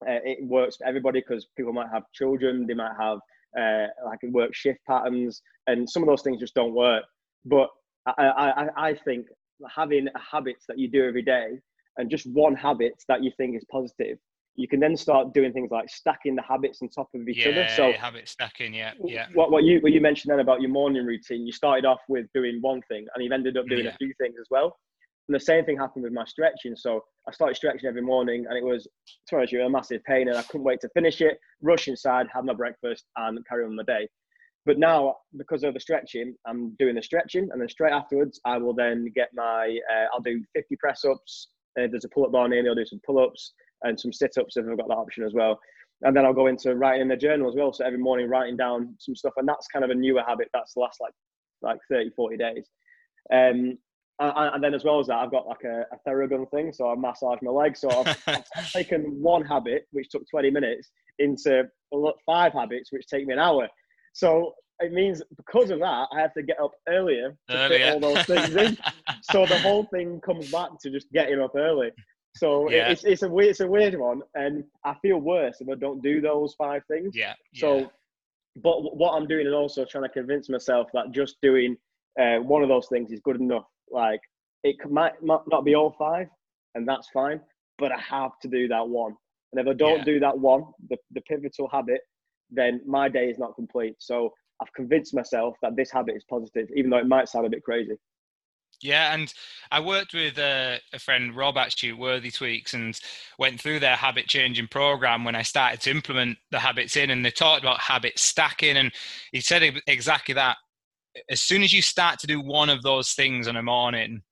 uh, 0.07 0.19
it 0.25 0.43
works 0.43 0.77
for 0.77 0.87
everybody 0.87 1.21
because 1.21 1.47
people 1.55 1.71
might 1.71 1.89
have 1.93 2.03
children, 2.13 2.65
they 2.67 2.73
might 2.73 2.95
have 2.99 3.19
uh, 3.59 3.87
like 4.05 4.19
work 4.31 4.53
shift 4.53 4.79
patterns, 4.87 5.41
and 5.67 5.89
some 5.89 6.03
of 6.03 6.07
those 6.07 6.21
things 6.21 6.39
just 6.39 6.55
don't 6.55 6.73
work. 6.73 7.03
But 7.45 7.69
I, 8.05 8.25
I, 8.27 8.89
I 8.89 8.93
think 8.93 9.27
having 9.69 10.07
habits 10.31 10.65
that 10.67 10.79
you 10.79 10.89
do 10.89 11.05
every 11.07 11.21
day 11.21 11.59
and 11.97 12.09
just 12.09 12.25
one 12.27 12.55
habit 12.55 12.93
that 13.07 13.23
you 13.23 13.31
think 13.37 13.55
is 13.55 13.65
positive 13.71 14.17
you 14.55 14.67
can 14.67 14.79
then 14.79 14.97
start 14.97 15.33
doing 15.33 15.53
things 15.53 15.71
like 15.71 15.89
stacking 15.89 16.35
the 16.35 16.41
habits 16.41 16.81
on 16.81 16.89
top 16.89 17.09
of 17.15 17.27
each 17.27 17.37
yeah, 17.37 17.51
other. 17.51 17.67
So 17.75 17.91
habit 17.93 18.27
stacking, 18.27 18.73
yeah, 18.73 18.93
yeah. 19.03 19.27
What 19.33 19.51
what 19.51 19.63
you 19.63 19.79
what 19.79 19.91
you 19.91 20.01
mentioned 20.01 20.31
then 20.31 20.39
about 20.39 20.61
your 20.61 20.69
morning 20.69 21.05
routine, 21.05 21.45
you 21.45 21.51
started 21.51 21.85
off 21.85 21.99
with 22.09 22.27
doing 22.33 22.59
one 22.61 22.81
thing 22.89 23.05
and 23.13 23.23
you've 23.23 23.31
ended 23.31 23.57
up 23.57 23.65
doing 23.67 23.85
yeah. 23.85 23.91
a 23.91 23.97
few 23.97 24.13
things 24.19 24.35
as 24.39 24.47
well. 24.51 24.77
And 25.31 25.39
the 25.39 25.45
same 25.45 25.63
thing 25.63 25.77
happened 25.77 26.03
with 26.03 26.11
my 26.11 26.25
stretching. 26.25 26.75
So 26.75 27.05
I 27.25 27.31
started 27.31 27.55
stretching 27.55 27.87
every 27.87 28.01
morning 28.01 28.47
and 28.49 28.57
it 28.57 28.65
was 28.65 28.85
to 29.29 29.37
honest 29.37 29.53
you 29.53 29.61
a 29.61 29.69
massive 29.69 30.03
pain 30.03 30.27
and 30.27 30.37
I 30.37 30.41
couldn't 30.41 30.65
wait 30.65 30.81
to 30.81 30.89
finish 30.89 31.21
it, 31.21 31.37
rush 31.61 31.87
inside, 31.87 32.27
have 32.33 32.43
my 32.43 32.51
breakfast 32.53 33.05
and 33.15 33.39
carry 33.47 33.63
on 33.63 33.73
my 33.73 33.83
day. 33.83 34.09
But 34.65 34.77
now, 34.77 35.15
because 35.37 35.63
of 35.63 35.73
the 35.73 35.79
stretching, 35.79 36.35
I'm 36.45 36.75
doing 36.79 36.95
the 36.95 37.01
stretching, 37.01 37.47
and 37.49 37.61
then 37.61 37.69
straight 37.69 37.93
afterwards, 37.93 38.41
I 38.43 38.57
will 38.57 38.73
then 38.73 39.07
get 39.15 39.29
my. 39.33 39.79
Uh, 39.89 40.07
I'll 40.13 40.19
do 40.19 40.43
50 40.53 40.75
press 40.75 41.05
ups. 41.05 41.47
Uh, 41.79 41.87
there's 41.89 42.03
a 42.03 42.09
pull 42.09 42.25
up 42.25 42.33
bar 42.33 42.49
near 42.49 42.61
me. 42.61 42.67
I'll 42.67 42.75
do 42.75 42.85
some 42.85 42.99
pull 43.05 43.17
ups 43.17 43.53
and 43.83 43.97
some 43.97 44.11
sit 44.11 44.31
ups 44.37 44.57
if 44.57 44.65
I've 44.69 44.77
got 44.77 44.89
that 44.89 44.95
option 44.95 45.23
as 45.23 45.33
well. 45.33 45.57
And 46.01 46.13
then 46.13 46.25
I'll 46.25 46.33
go 46.33 46.47
into 46.47 46.75
writing 46.75 47.03
in 47.03 47.07
the 47.07 47.15
journal 47.15 47.47
as 47.47 47.55
well. 47.55 47.71
So 47.71 47.85
every 47.85 47.99
morning, 47.99 48.27
writing 48.27 48.57
down 48.57 48.95
some 48.99 49.15
stuff, 49.15 49.33
and 49.37 49.47
that's 49.47 49.67
kind 49.67 49.85
of 49.85 49.91
a 49.91 49.95
newer 49.95 50.23
habit. 50.27 50.49
That's 50.53 50.73
the 50.73 50.81
last 50.81 50.99
like 50.99 51.13
like 51.61 51.79
30, 51.89 52.09
40 52.17 52.35
days. 52.35 52.69
Um, 53.33 53.77
and, 54.21 54.55
and 54.55 54.63
then 54.63 54.73
as 54.73 54.83
well 54.83 54.99
as 54.99 55.07
that, 55.07 55.17
I've 55.17 55.31
got 55.31 55.47
like 55.47 55.63
a, 55.65 55.85
a 55.91 56.09
Theragun 56.09 56.49
thing, 56.51 56.71
so 56.73 56.89
I 56.89 56.95
massage 56.95 57.39
my 57.41 57.51
legs. 57.51 57.81
So 57.81 57.89
I've, 57.89 58.23
I've 58.27 58.71
taken 58.71 59.21
one 59.21 59.43
habit, 59.43 59.87
which 59.91 60.09
took 60.09 60.23
20 60.29 60.51
minutes, 60.51 60.91
into 61.19 61.63
five 62.25 62.53
habits, 62.53 62.91
which 62.91 63.07
take 63.07 63.25
me 63.25 63.33
an 63.33 63.39
hour. 63.39 63.67
So 64.13 64.53
it 64.79 64.91
means 64.91 65.21
because 65.37 65.69
of 65.69 65.79
that, 65.79 66.07
I 66.11 66.19
have 66.19 66.33
to 66.33 66.43
get 66.43 66.59
up 66.59 66.71
earlier 66.87 67.35
to 67.49 67.57
earlier. 67.57 67.77
fit 67.77 67.93
all 67.93 67.99
those 67.99 68.25
things 68.25 68.55
in. 68.55 68.77
so 69.23 69.45
the 69.45 69.59
whole 69.59 69.85
thing 69.85 70.19
comes 70.21 70.51
back 70.51 70.69
to 70.81 70.89
just 70.89 71.11
getting 71.11 71.39
up 71.39 71.53
early. 71.55 71.91
So 72.35 72.69
yeah. 72.69 72.89
it's 72.89 73.03
it's 73.03 73.23
a 73.23 73.29
weird 73.29 73.49
it's 73.49 73.59
a 73.59 73.67
weird 73.67 73.97
one, 73.99 74.21
and 74.35 74.63
I 74.85 74.95
feel 75.01 75.17
worse 75.17 75.57
if 75.59 75.67
I 75.69 75.75
don't 75.75 76.01
do 76.01 76.21
those 76.21 76.55
five 76.57 76.81
things. 76.89 77.13
Yeah. 77.13 77.33
So, 77.55 77.79
yeah. 77.79 77.85
but 78.63 78.95
what 78.95 79.11
I'm 79.11 79.27
doing 79.27 79.47
is 79.47 79.53
also 79.53 79.85
trying 79.85 80.05
to 80.05 80.09
convince 80.09 80.49
myself 80.49 80.87
that 80.93 81.11
just 81.11 81.35
doing 81.41 81.75
uh, 82.19 82.37
one 82.37 82.63
of 82.63 82.69
those 82.69 82.87
things 82.87 83.11
is 83.11 83.19
good 83.19 83.39
enough. 83.39 83.65
Like 83.91 84.21
it 84.63 84.77
might, 84.89 85.21
might 85.23 85.41
not 85.47 85.65
be 85.65 85.75
all 85.75 85.95
five, 85.97 86.27
and 86.75 86.87
that's 86.87 87.09
fine. 87.13 87.41
But 87.77 87.91
I 87.91 87.99
have 87.99 88.31
to 88.41 88.47
do 88.47 88.67
that 88.67 88.87
one, 88.87 89.15
and 89.51 89.61
if 89.61 89.67
I 89.67 89.73
don't 89.73 89.99
yeah. 89.99 90.05
do 90.05 90.19
that 90.19 90.37
one, 90.37 90.63
the 90.89 90.97
the 91.11 91.21
pivotal 91.21 91.69
habit, 91.69 92.01
then 92.49 92.81
my 92.85 93.09
day 93.09 93.29
is 93.29 93.39
not 93.39 93.55
complete. 93.55 93.95
So 93.99 94.31
I've 94.61 94.73
convinced 94.73 95.13
myself 95.13 95.55
that 95.61 95.75
this 95.75 95.91
habit 95.91 96.15
is 96.15 96.23
positive, 96.29 96.67
even 96.75 96.91
though 96.91 96.99
it 96.99 97.07
might 97.07 97.29
sound 97.29 97.45
a 97.45 97.49
bit 97.49 97.63
crazy. 97.63 97.95
Yeah, 98.81 99.13
and 99.13 99.31
I 99.71 99.79
worked 99.79 100.13
with 100.13 100.37
a, 100.39 100.79
a, 100.93 100.99
friend, 100.99 101.35
Rob, 101.35 101.57
actually, 101.57 101.93
Worthy 101.93 102.31
Tweaks, 102.31 102.73
and 102.73 102.99
went 103.37 103.61
through 103.61 103.79
their 103.79 103.95
habit 103.95 104.27
changing 104.27 104.67
program 104.67 105.23
when 105.23 105.35
I 105.35 105.43
started 105.43 105.81
to 105.81 105.91
implement 105.91 106.37
the 106.49 106.59
habits 106.59 106.95
in. 106.95 107.09
And 107.11 107.23
they 107.23 107.31
talked 107.31 107.61
about 107.61 107.79
habit 107.79 108.17
stacking, 108.17 108.77
and 108.77 108.91
he 109.31 109.41
said 109.41 109.81
exactly 109.87 110.33
that. 110.35 110.57
As 111.29 111.41
soon 111.41 111.63
as 111.63 111.73
you 111.73 111.81
start 111.81 112.19
to 112.19 112.27
do 112.27 112.41
one 112.41 112.69
of 112.69 112.81
those 112.83 113.13
things 113.13 113.47
in 113.47 113.55
a 113.55 113.63
morning, 113.63 114.23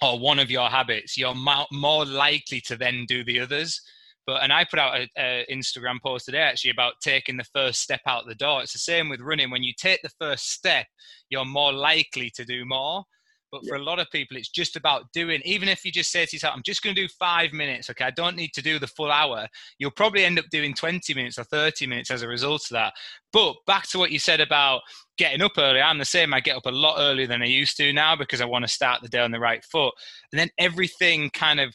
or 0.00 0.18
one 0.18 0.38
of 0.38 0.50
your 0.50 0.68
habits, 0.68 1.16
you're 1.16 1.34
more 1.34 2.04
likely 2.06 2.60
to 2.60 2.76
then 2.76 3.04
do 3.08 3.24
the 3.24 3.40
others. 3.40 3.80
But 4.26 4.42
and 4.42 4.52
I 4.52 4.64
put 4.64 4.78
out 4.78 5.00
an 5.16 5.44
Instagram 5.50 6.00
post 6.00 6.26
today 6.26 6.38
actually 6.38 6.70
about 6.70 7.00
taking 7.02 7.36
the 7.36 7.46
first 7.52 7.80
step 7.80 8.02
out 8.06 8.26
the 8.26 8.34
door. 8.34 8.62
It's 8.62 8.74
the 8.74 8.78
same 8.78 9.08
with 9.08 9.20
running. 9.20 9.50
When 9.50 9.62
you 9.62 9.72
take 9.76 10.00
the 10.02 10.12
first 10.20 10.52
step, 10.52 10.86
you're 11.30 11.44
more 11.44 11.72
likely 11.72 12.30
to 12.36 12.44
do 12.44 12.64
more. 12.64 13.04
But 13.50 13.62
for 13.66 13.76
yeah. 13.76 13.82
a 13.82 13.84
lot 13.84 13.98
of 13.98 14.10
people, 14.10 14.36
it's 14.36 14.48
just 14.48 14.76
about 14.76 15.10
doing, 15.12 15.40
even 15.44 15.68
if 15.68 15.84
you 15.84 15.90
just 15.90 16.10
say 16.10 16.26
to 16.26 16.36
yourself, 16.36 16.54
I'm 16.54 16.62
just 16.62 16.82
going 16.82 16.94
to 16.94 17.02
do 17.02 17.08
five 17.18 17.52
minutes, 17.52 17.88
okay, 17.90 18.04
I 18.04 18.10
don't 18.10 18.36
need 18.36 18.52
to 18.54 18.62
do 18.62 18.78
the 18.78 18.86
full 18.86 19.10
hour, 19.10 19.46
you'll 19.78 19.90
probably 19.90 20.24
end 20.24 20.38
up 20.38 20.44
doing 20.50 20.74
20 20.74 21.14
minutes 21.14 21.38
or 21.38 21.44
30 21.44 21.86
minutes 21.86 22.10
as 22.10 22.22
a 22.22 22.28
result 22.28 22.62
of 22.64 22.74
that. 22.74 22.92
But 23.32 23.56
back 23.66 23.88
to 23.88 23.98
what 23.98 24.10
you 24.10 24.18
said 24.18 24.40
about 24.40 24.82
getting 25.16 25.42
up 25.42 25.52
early, 25.56 25.80
I'm 25.80 25.98
the 25.98 26.04
same. 26.04 26.34
I 26.34 26.40
get 26.40 26.56
up 26.56 26.66
a 26.66 26.70
lot 26.70 26.96
earlier 26.98 27.26
than 27.26 27.42
I 27.42 27.46
used 27.46 27.76
to 27.78 27.92
now 27.92 28.16
because 28.16 28.40
I 28.40 28.46
want 28.46 28.64
to 28.64 28.72
start 28.72 29.02
the 29.02 29.08
day 29.08 29.20
on 29.20 29.30
the 29.30 29.40
right 29.40 29.64
foot. 29.64 29.94
And 30.32 30.38
then 30.38 30.50
everything 30.58 31.30
kind 31.30 31.60
of 31.60 31.74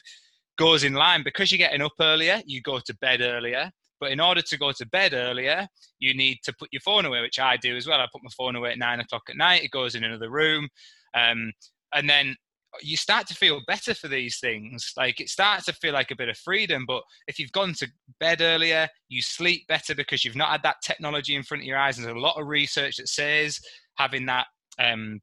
goes 0.58 0.84
in 0.84 0.94
line 0.94 1.22
because 1.24 1.50
you're 1.50 1.58
getting 1.58 1.82
up 1.82 1.94
earlier, 2.00 2.40
you 2.46 2.60
go 2.62 2.78
to 2.78 2.96
bed 3.00 3.20
earlier. 3.20 3.70
But 4.00 4.10
in 4.12 4.20
order 4.20 4.42
to 4.42 4.58
go 4.58 4.72
to 4.72 4.86
bed 4.88 5.14
earlier, 5.14 5.66
you 5.98 6.14
need 6.14 6.38
to 6.44 6.52
put 6.58 6.68
your 6.72 6.80
phone 6.80 7.04
away, 7.04 7.20
which 7.20 7.38
I 7.38 7.56
do 7.56 7.76
as 7.76 7.86
well. 7.86 8.00
I 8.00 8.06
put 8.12 8.22
my 8.22 8.30
phone 8.36 8.56
away 8.56 8.72
at 8.72 8.78
nine 8.78 9.00
o'clock 9.00 9.22
at 9.30 9.36
night. 9.36 9.62
It 9.62 9.70
goes 9.70 9.94
in 9.94 10.04
another 10.04 10.30
room. 10.30 10.68
Um, 11.14 11.52
and 11.94 12.08
then 12.08 12.36
you 12.82 12.96
start 12.96 13.26
to 13.28 13.34
feel 13.34 13.60
better 13.66 13.94
for 13.94 14.08
these 14.08 14.38
things. 14.40 14.92
Like 14.96 15.20
it 15.20 15.28
starts 15.28 15.66
to 15.66 15.72
feel 15.72 15.92
like 15.92 16.10
a 16.10 16.16
bit 16.16 16.28
of 16.28 16.36
freedom. 16.36 16.84
But 16.86 17.02
if 17.28 17.38
you've 17.38 17.52
gone 17.52 17.74
to 17.74 17.88
bed 18.20 18.40
earlier, 18.40 18.88
you 19.08 19.22
sleep 19.22 19.66
better 19.68 19.94
because 19.94 20.24
you've 20.24 20.36
not 20.36 20.50
had 20.50 20.62
that 20.64 20.82
technology 20.82 21.36
in 21.36 21.42
front 21.42 21.62
of 21.62 21.66
your 21.66 21.78
eyes. 21.78 21.96
There's 21.96 22.08
a 22.14 22.18
lot 22.18 22.40
of 22.40 22.48
research 22.48 22.96
that 22.96 23.08
says 23.08 23.60
having 23.96 24.26
that 24.26 24.46
um, 24.78 25.20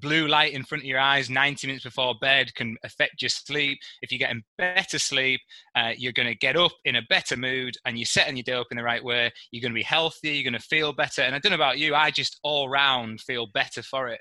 blue 0.00 0.26
light 0.26 0.52
in 0.52 0.64
front 0.64 0.82
of 0.82 0.86
your 0.86 1.00
eyes 1.00 1.30
90 1.30 1.66
minutes 1.66 1.84
before 1.84 2.14
bed 2.20 2.54
can 2.54 2.76
affect 2.84 3.22
your 3.22 3.28
sleep. 3.28 3.78
If 4.02 4.10
you're 4.10 4.18
getting 4.18 4.42
better 4.58 4.98
sleep, 4.98 5.40
uh, 5.74 5.92
you're 5.96 6.12
going 6.12 6.28
to 6.28 6.34
get 6.34 6.56
up 6.56 6.72
in 6.84 6.96
a 6.96 7.02
better 7.08 7.36
mood 7.36 7.74
and 7.84 7.98
you're 7.98 8.06
setting 8.06 8.36
your 8.36 8.44
day 8.44 8.52
up 8.52 8.68
in 8.70 8.76
the 8.76 8.82
right 8.82 9.04
way. 9.04 9.32
You're 9.50 9.62
going 9.62 9.72
to 9.72 9.78
be 9.78 9.82
healthier. 9.82 10.32
You're 10.32 10.50
going 10.50 10.60
to 10.60 10.66
feel 10.66 10.92
better. 10.92 11.22
And 11.22 11.34
I 11.34 11.38
don't 11.38 11.50
know 11.50 11.56
about 11.56 11.78
you, 11.78 11.94
I 11.94 12.10
just 12.10 12.38
all 12.42 12.68
round 12.68 13.20
feel 13.20 13.46
better 13.52 13.82
for 13.82 14.08
it. 14.08 14.20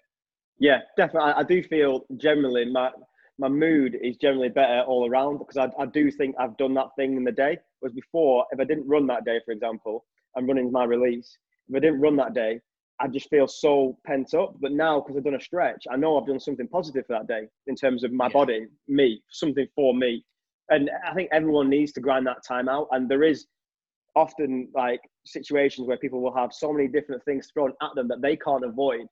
Yeah, 0.60 0.80
definitely. 0.98 1.32
I, 1.32 1.40
I 1.40 1.44
do 1.44 1.64
feel 1.64 2.06
generally 2.18 2.66
my 2.66 2.92
my 3.40 3.48
mood 3.48 3.98
is 4.02 4.16
generally 4.18 4.50
better 4.50 4.82
all 4.82 5.10
around 5.10 5.40
because 5.40 5.58
I, 5.58 5.70
I 5.82 5.88
do 5.88 6.12
think 6.12 6.36
I've 6.40 6.56
done 6.58 6.74
that 6.76 6.90
thing 6.96 7.18
in 7.18 7.24
the 7.24 7.32
day. 7.32 7.58
Whereas 7.80 7.94
before, 7.94 8.46
if 8.52 8.60
I 8.60 8.64
didn't 8.64 8.88
run 8.88 9.08
that 9.08 9.26
day, 9.26 9.40
for 9.44 9.52
example, 9.52 10.06
I'm 10.38 10.46
running 10.48 10.72
my 10.72 10.84
release. 10.84 11.38
If 11.68 11.76
I 11.76 11.80
didn't 11.80 12.00
run 12.00 12.16
that 12.18 12.36
day, 12.36 12.60
I 13.00 13.08
just 13.08 13.30
feel 13.30 13.48
so 13.48 13.98
pent 14.06 14.36
up. 14.36 14.56
But 14.62 14.72
now, 14.72 15.00
because 15.00 15.18
I've 15.18 15.24
done 15.24 15.36
a 15.36 15.42
stretch, 15.42 15.84
I 15.92 15.96
know 15.96 16.20
I've 16.20 16.28
done 16.28 16.40
something 16.40 16.68
positive 16.68 17.06
for 17.08 17.14
that 17.14 17.28
day 17.28 17.48
in 17.66 17.76
terms 17.76 18.04
of 18.04 18.12
my 18.12 18.28
yeah. 18.28 18.34
body, 18.34 18.68
me, 18.88 19.22
something 19.30 19.68
for 19.76 19.96
me. 19.96 20.24
And 20.70 20.90
I 21.06 21.14
think 21.16 21.30
everyone 21.32 21.70
needs 21.70 21.92
to 21.94 22.02
grind 22.02 22.28
that 22.28 22.46
time 22.48 22.70
out. 22.70 22.88
And 22.92 23.10
there 23.10 23.24
is 23.24 23.48
often 24.16 24.70
like 24.76 25.02
situations 25.26 25.88
where 25.88 25.98
people 25.98 26.22
will 26.22 26.36
have 26.36 26.54
so 26.54 26.72
many 26.72 26.88
different 26.88 27.24
things 27.26 27.50
thrown 27.52 27.74
at 27.82 27.90
them 27.96 28.08
that 28.10 28.22
they 28.22 28.36
can't 28.36 28.64
avoid 28.64 29.08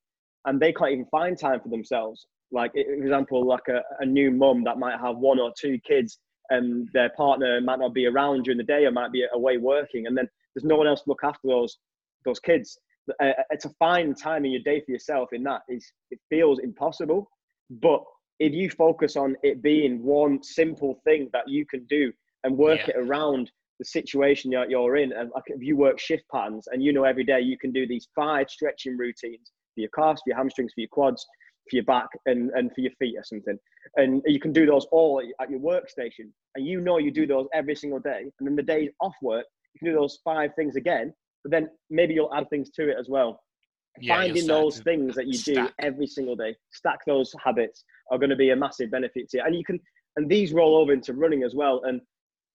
and 0.46 0.60
they 0.60 0.74
can't 0.74 0.92
even 0.92 1.06
find 1.06 1.38
time 1.38 1.60
for 1.62 1.70
themselves. 1.70 2.26
Like, 2.52 2.74
for 2.74 2.80
example, 2.80 3.46
like 3.46 3.68
a, 3.70 3.82
a 4.00 4.06
new 4.06 4.32
mum 4.32 4.64
that 4.66 4.78
might 4.78 5.00
have 5.00 5.18
one 5.18 5.40
or 5.40 5.54
two 5.60 5.80
kids 5.88 6.20
and 6.50 6.90
their 6.94 7.10
partner 7.12 7.62
might 7.62 7.80
not 7.80 7.94
be 7.94 8.08
around 8.08 8.44
during 8.44 8.58
the 8.58 8.64
day 8.64 8.86
or 8.86 8.92
might 8.92 9.12
be 9.12 9.26
away 9.34 9.58
working. 9.58 10.08
And 10.08 10.18
then 10.18 10.28
there's 10.54 10.66
no 10.66 10.76
one 10.76 10.88
else 10.88 11.02
to 11.04 11.10
look 11.10 11.24
after 11.24 11.48
those, 11.48 11.78
those 12.26 12.40
kids. 12.40 12.78
Uh, 13.22 13.28
uh, 13.52 13.56
to 13.60 13.70
find 13.80 14.18
time 14.18 14.46
in 14.46 14.52
your 14.52 14.62
day 14.64 14.82
for 14.86 14.92
yourself 14.92 15.30
in 15.32 15.44
that 15.44 15.62
is, 15.70 15.90
it 16.12 16.20
feels 16.30 16.60
impossible. 16.60 17.30
But 17.70 18.04
if 18.40 18.54
you 18.54 18.70
focus 18.70 19.16
on 19.16 19.36
it 19.44 19.62
being 19.62 20.04
one 20.04 20.44
simple 20.44 21.00
thing 21.06 21.30
that 21.32 21.48
you 21.48 21.66
can 21.66 21.86
do 21.86 22.12
and 22.44 22.58
work 22.58 22.82
yeah. 22.88 22.96
it 22.96 23.08
around 23.08 23.50
the 23.80 23.86
situation 23.86 24.52
you're, 24.52 24.70
you're 24.70 24.98
in, 24.98 25.14
and 25.14 25.32
like 25.34 25.44
if 25.48 25.62
you 25.62 25.78
work 25.78 26.00
shift 26.00 26.24
patterns 26.32 26.68
and 26.72 26.84
you 26.84 26.92
know 26.92 27.04
every 27.04 27.24
day 27.24 27.40
you 27.40 27.58
can 27.58 27.72
do 27.72 27.88
these 27.88 28.08
five 28.16 28.50
stretching 28.50 28.98
routines 28.98 29.52
for 29.74 29.82
your 29.82 29.90
calves, 29.96 30.22
for 30.22 30.30
your 30.30 30.38
hamstrings, 30.38 30.74
for 30.74 30.82
your 30.82 30.90
quads, 30.90 31.26
for 31.70 31.76
your 31.76 31.86
back, 31.86 32.08
and, 32.26 32.52
and 32.52 32.72
for 32.74 32.82
your 32.82 32.92
feet 33.00 33.16
or 33.18 33.24
something. 33.24 33.58
And 33.96 34.22
you 34.26 34.40
can 34.40 34.54
do 34.54 34.66
those 34.66 34.86
all 34.92 35.22
at 35.40 35.50
your 35.50 35.60
workstation. 35.60 36.30
And 36.56 36.66
you 36.66 36.82
know 36.82 36.98
you 36.98 37.12
do 37.12 37.26
those 37.28 37.48
every 37.54 37.76
single 37.76 38.00
day. 38.00 38.24
And 38.40 38.48
then 38.48 38.56
the 38.56 38.64
days 38.64 38.90
off 39.00 39.16
work, 39.22 39.46
you 39.74 39.80
can 39.80 39.88
do 39.94 40.00
those 40.00 40.20
five 40.24 40.52
things 40.56 40.76
again. 40.76 41.14
But 41.44 41.52
then 41.52 41.70
maybe 41.90 42.14
you'll 42.14 42.34
add 42.34 42.50
things 42.50 42.70
to 42.72 42.90
it 42.90 42.98
as 43.00 43.10
well. 43.10 43.42
Yeah, 44.00 44.18
Finding 44.18 44.48
those 44.48 44.80
things 44.80 45.16
that 45.16 45.28
you 45.28 45.34
stack. 45.34 45.68
do 45.68 45.74
every 45.80 46.08
single 46.08 46.36
day, 46.36 46.56
stack 46.72 47.00
those 47.06 47.34
habits 47.44 47.84
are 48.12 48.18
going 48.18 48.30
to 48.30 48.36
be 48.36 48.52
a 48.52 48.56
massive 48.56 48.92
benefit 48.92 49.30
to 49.30 49.38
you. 49.38 49.44
And 49.46 49.56
you 49.56 49.66
can, 49.66 49.80
and 50.16 50.30
these 50.30 50.54
roll 50.54 50.78
over 50.78 50.94
into 50.94 51.14
running 51.14 51.44
as 51.44 51.56
well. 51.56 51.82
And 51.84 52.00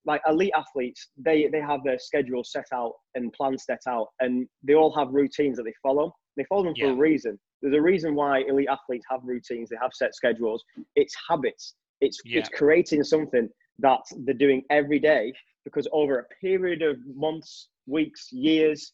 like 0.07 0.23
elite 0.27 0.53
athletes, 0.57 1.09
they 1.19 1.49
they 1.49 1.61
have 1.61 1.81
their 1.85 1.99
schedule 1.99 2.45
set 2.45 2.67
out 2.73 2.93
and 3.15 3.33
plans 3.33 3.65
set 3.65 3.81
out, 3.89 4.07
and 4.21 4.49
they 4.63 4.75
all 4.75 4.95
have 4.97 5.09
routines 5.11 5.57
that 5.57 5.65
they 5.65 5.75
follow. 5.83 6.15
They 6.37 6.45
follow 6.45 6.65
them 6.65 6.75
for 6.79 6.91
a 6.91 6.95
reason. 6.95 7.39
There's 7.63 7.75
a 7.75 7.81
reason 7.81 8.15
why 8.15 8.41
elite 8.41 8.69
athletes 8.71 9.07
have 9.11 9.21
routines. 9.25 9.71
They 9.71 9.77
have 9.81 9.93
set 9.95 10.15
schedules. 10.15 10.63
It's 10.95 11.15
habits. 11.29 11.75
It's 12.01 12.21
yeah. 12.25 12.41
it's 12.41 12.49
creating 12.51 13.03
something 13.05 13.49
that 13.79 14.01
they're 14.25 14.35
doing 14.35 14.63
every 14.71 14.99
day 14.99 15.33
because 15.65 15.89
over 15.93 16.19
a 16.19 16.25
period 16.41 16.83
of 16.83 16.97
months, 17.15 17.69
weeks, 17.87 18.29
years, 18.33 18.93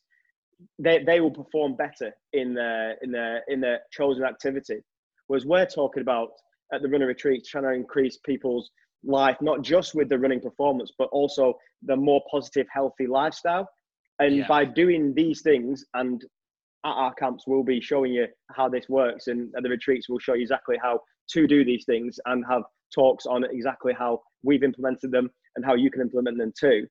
they, 0.78 1.02
they 1.04 1.20
will 1.20 1.30
perform 1.30 1.76
better 1.76 2.12
in 2.32 2.54
their 2.54 2.96
in 3.02 3.10
their 3.10 3.42
in 3.48 3.60
their 3.60 3.80
chosen 3.92 4.24
activity. 4.24 4.80
Whereas 5.26 5.46
we're 5.46 5.66
talking 5.66 6.02
about 6.02 6.30
at 6.72 6.82
the 6.82 6.88
runner 6.88 7.06
retreat, 7.06 7.44
trying 7.46 7.64
to 7.64 7.72
increase 7.72 8.18
people's 8.24 8.70
life, 9.04 9.36
not 9.40 9.62
just 9.62 9.94
with 9.94 10.08
the 10.08 10.18
running 10.18 10.40
performance, 10.40 10.92
but 10.98 11.08
also 11.12 11.54
the 11.82 11.96
more 11.96 12.22
positive, 12.30 12.66
healthy 12.72 13.06
lifestyle. 13.06 13.68
And 14.18 14.36
yeah. 14.36 14.46
by 14.46 14.64
doing 14.64 15.14
these 15.14 15.42
things, 15.42 15.84
and 15.94 16.24
at 16.84 16.90
our 16.90 17.14
camps, 17.14 17.44
we'll 17.46 17.62
be 17.62 17.80
showing 17.80 18.12
you 18.12 18.26
how 18.50 18.68
this 18.68 18.88
works, 18.88 19.28
and 19.28 19.52
at 19.56 19.62
the 19.62 19.68
retreats, 19.68 20.08
we'll 20.08 20.18
show 20.18 20.34
you 20.34 20.42
exactly 20.42 20.76
how 20.82 21.00
to 21.30 21.46
do 21.46 21.64
these 21.64 21.84
things 21.84 22.18
and 22.26 22.44
have 22.48 22.62
talks 22.94 23.26
on 23.26 23.44
exactly 23.44 23.92
how 23.96 24.20
we've 24.42 24.62
implemented 24.62 25.10
them 25.10 25.30
and 25.56 25.64
how 25.64 25.74
you 25.74 25.90
can 25.90 26.02
implement 26.02 26.38
them 26.38 26.52
too. 26.58 26.86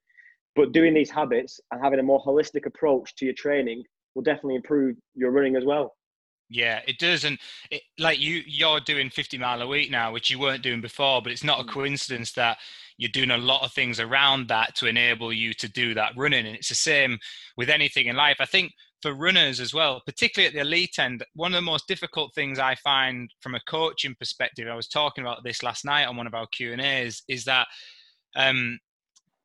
But 0.55 0.71
doing 0.71 0.93
these 0.93 1.09
habits 1.09 1.59
and 1.71 1.81
having 1.83 1.99
a 1.99 2.03
more 2.03 2.23
holistic 2.23 2.65
approach 2.65 3.15
to 3.17 3.25
your 3.25 3.33
training 3.33 3.83
will 4.15 4.23
definitely 4.23 4.55
improve 4.55 4.97
your 5.15 5.31
running 5.31 5.55
as 5.55 5.65
well. 5.65 5.93
Yeah, 6.49 6.81
it 6.85 6.97
does, 6.99 7.23
and 7.23 7.37
it, 7.69 7.81
like 7.97 8.19
you, 8.19 8.41
you're 8.45 8.81
doing 8.81 9.09
50 9.09 9.37
mile 9.37 9.61
a 9.61 9.67
week 9.67 9.89
now, 9.89 10.11
which 10.11 10.29
you 10.29 10.37
weren't 10.37 10.63
doing 10.63 10.81
before. 10.81 11.21
But 11.21 11.31
it's 11.31 11.45
not 11.45 11.61
a 11.61 11.63
mm. 11.63 11.69
coincidence 11.69 12.33
that 12.33 12.57
you're 12.97 13.09
doing 13.09 13.31
a 13.31 13.37
lot 13.37 13.63
of 13.63 13.71
things 13.71 14.01
around 14.01 14.49
that 14.49 14.75
to 14.75 14.87
enable 14.87 15.31
you 15.31 15.53
to 15.53 15.69
do 15.69 15.93
that 15.93 16.11
running. 16.17 16.45
And 16.45 16.55
it's 16.57 16.67
the 16.67 16.75
same 16.75 17.19
with 17.55 17.69
anything 17.69 18.07
in 18.07 18.17
life. 18.17 18.35
I 18.41 18.45
think 18.45 18.73
for 19.01 19.13
runners 19.13 19.59
as 19.59 19.73
well, 19.73 20.01
particularly 20.05 20.47
at 20.47 20.53
the 20.53 20.67
elite 20.67 20.99
end, 20.99 21.23
one 21.33 21.53
of 21.53 21.57
the 21.57 21.61
most 21.61 21.87
difficult 21.87 22.33
things 22.35 22.59
I 22.59 22.75
find 22.75 23.29
from 23.41 23.55
a 23.55 23.61
coaching 23.67 24.15
perspective, 24.19 24.67
I 24.67 24.75
was 24.75 24.87
talking 24.87 25.23
about 25.23 25.43
this 25.43 25.63
last 25.63 25.85
night 25.85 26.05
on 26.05 26.17
one 26.17 26.27
of 26.27 26.33
our 26.33 26.47
Q 26.47 26.73
and 26.73 26.81
A's, 26.81 27.23
is 27.27 27.43
that 27.45 27.67
um, 28.35 28.79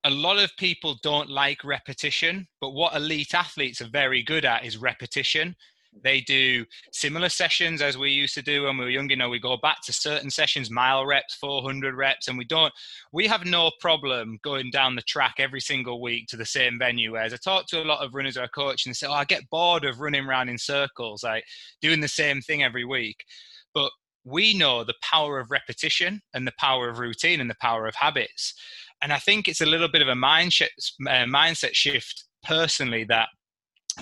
a 0.05 0.11
lot 0.11 0.39
of 0.39 0.57
people 0.57 0.97
don't 1.03 1.31
like 1.31 1.65
repetition, 1.65 2.47
but 2.61 2.75
what 2.75 2.95
elite 2.95 3.35
athletes 3.35 3.81
are 3.81 3.89
very 3.89 4.23
good 4.23 4.45
at 4.45 4.65
is 4.65 4.77
repetition. 4.77 5.57
They 6.03 6.21
do 6.21 6.65
similar 6.93 7.29
sessions 7.29 7.83
as 7.83 7.99
we 7.99 8.11
used 8.11 8.35
to 8.35 8.43
do 8.43 8.65
when 8.65 8.76
we 8.76 8.85
were 8.85 8.91
young. 8.91 9.11
You 9.11 9.17
know, 9.17 9.29
we 9.29 9.38
go 9.38 9.57
back 9.57 9.83
to 9.85 9.93
certain 9.93 10.31
sessions, 10.31 10.71
mile 10.71 11.07
reps, 11.07 11.35
400 11.35 11.95
reps, 11.95 12.29
and 12.29 12.38
we 12.38 12.45
don't, 12.45 12.73
we 13.12 13.26
have 13.26 13.45
no 13.45 13.71
problem 13.81 14.38
going 14.43 14.71
down 14.71 14.97
the 14.97 15.03
track 15.03 15.35
every 15.38 15.61
single 15.61 16.00
week 16.00 16.26
to 16.29 16.37
the 16.37 16.45
same 16.45 16.79
venue. 16.79 17.12
Whereas 17.12 17.33
I 17.33 17.37
talk 17.37 17.67
to 17.69 17.83
a 17.83 17.85
lot 17.85 18.05
of 18.05 18.15
runners 18.15 18.37
I 18.37 18.47
coach 18.49 18.87
and 18.87 18.93
they 18.93 18.95
say, 18.95 19.07
oh, 19.07 19.12
I 19.12 19.25
get 19.25 19.49
bored 19.50 19.85
of 19.85 20.00
running 20.00 20.26
around 20.26 20.49
in 20.49 20.59
circles, 20.59 21.23
like 21.23 21.45
doing 21.81 22.00
the 22.00 22.09
same 22.09 22.41
thing 22.41 22.62
every 22.62 22.85
week. 22.85 23.25
But 23.75 23.91
we 24.25 24.57
know 24.57 24.83
the 24.83 24.95
power 25.03 25.38
of 25.38 25.50
repetition 25.50 26.21
and 26.35 26.47
the 26.47 26.53
power 26.59 26.88
of 26.88 26.99
routine 26.99 27.41
and 27.41 27.49
the 27.49 27.57
power 27.61 27.87
of 27.87 27.95
habits. 27.95 28.55
And 29.03 29.12
I 29.12 29.19
think 29.19 29.47
it's 29.47 29.61
a 29.61 29.67
little 29.67 29.88
bit 29.88 30.03
of 30.03 30.09
a 30.09 30.15
mindset, 30.15 30.69
uh, 31.07 31.25
mindset 31.26 31.75
shift 31.75 32.25
personally 32.43 33.05
that 33.05 33.29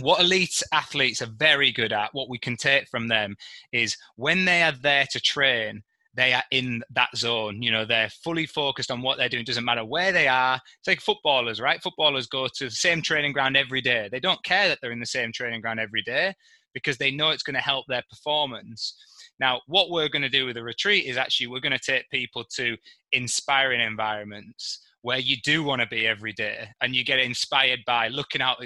what 0.00 0.20
elite 0.20 0.62
athletes 0.72 1.22
are 1.22 1.30
very 1.36 1.72
good 1.72 1.92
at, 1.92 2.10
what 2.12 2.28
we 2.28 2.38
can 2.38 2.56
take 2.56 2.88
from 2.88 3.08
them 3.08 3.36
is 3.72 3.96
when 4.16 4.44
they 4.44 4.62
are 4.62 4.72
there 4.72 5.06
to 5.12 5.20
train, 5.20 5.82
they 6.14 6.32
are 6.32 6.44
in 6.50 6.82
that 6.90 7.10
zone. 7.16 7.62
You 7.62 7.72
know, 7.72 7.84
they're 7.84 8.10
fully 8.10 8.46
focused 8.46 8.90
on 8.90 9.02
what 9.02 9.18
they're 9.18 9.28
doing. 9.28 9.42
It 9.42 9.46
doesn't 9.46 9.64
matter 9.64 9.84
where 9.84 10.12
they 10.12 10.28
are. 10.28 10.60
It's 10.78 10.88
like 10.88 11.00
footballers, 11.00 11.60
right? 11.60 11.82
Footballers 11.82 12.26
go 12.26 12.46
to 12.46 12.64
the 12.64 12.70
same 12.70 13.02
training 13.02 13.32
ground 13.32 13.56
every 13.56 13.80
day. 13.80 14.08
They 14.10 14.20
don't 14.20 14.42
care 14.44 14.68
that 14.68 14.78
they're 14.80 14.92
in 14.92 15.00
the 15.00 15.06
same 15.06 15.32
training 15.32 15.60
ground 15.60 15.80
every 15.80 16.02
day 16.02 16.34
because 16.74 16.98
they 16.98 17.10
know 17.10 17.30
it's 17.30 17.42
going 17.42 17.54
to 17.54 17.60
help 17.60 17.86
their 17.88 18.04
performance. 18.10 18.94
Now, 19.40 19.62
what 19.66 19.90
we're 19.90 20.08
going 20.08 20.22
to 20.22 20.28
do 20.28 20.46
with 20.46 20.56
the 20.56 20.62
retreat 20.62 21.06
is 21.06 21.16
actually 21.16 21.46
we're 21.46 21.60
going 21.60 21.72
to 21.72 21.78
take 21.78 22.10
people 22.10 22.44
to 22.56 22.76
inspiring 23.12 23.80
environments 23.80 24.80
where 25.04 25.18
you 25.18 25.36
do 25.44 25.62
want 25.62 25.82
to 25.82 25.86
be 25.88 26.06
every 26.06 26.32
day 26.32 26.66
and 26.80 26.96
you 26.96 27.04
get 27.04 27.20
inspired 27.20 27.80
by 27.86 28.08
looking 28.08 28.40
out 28.40 28.64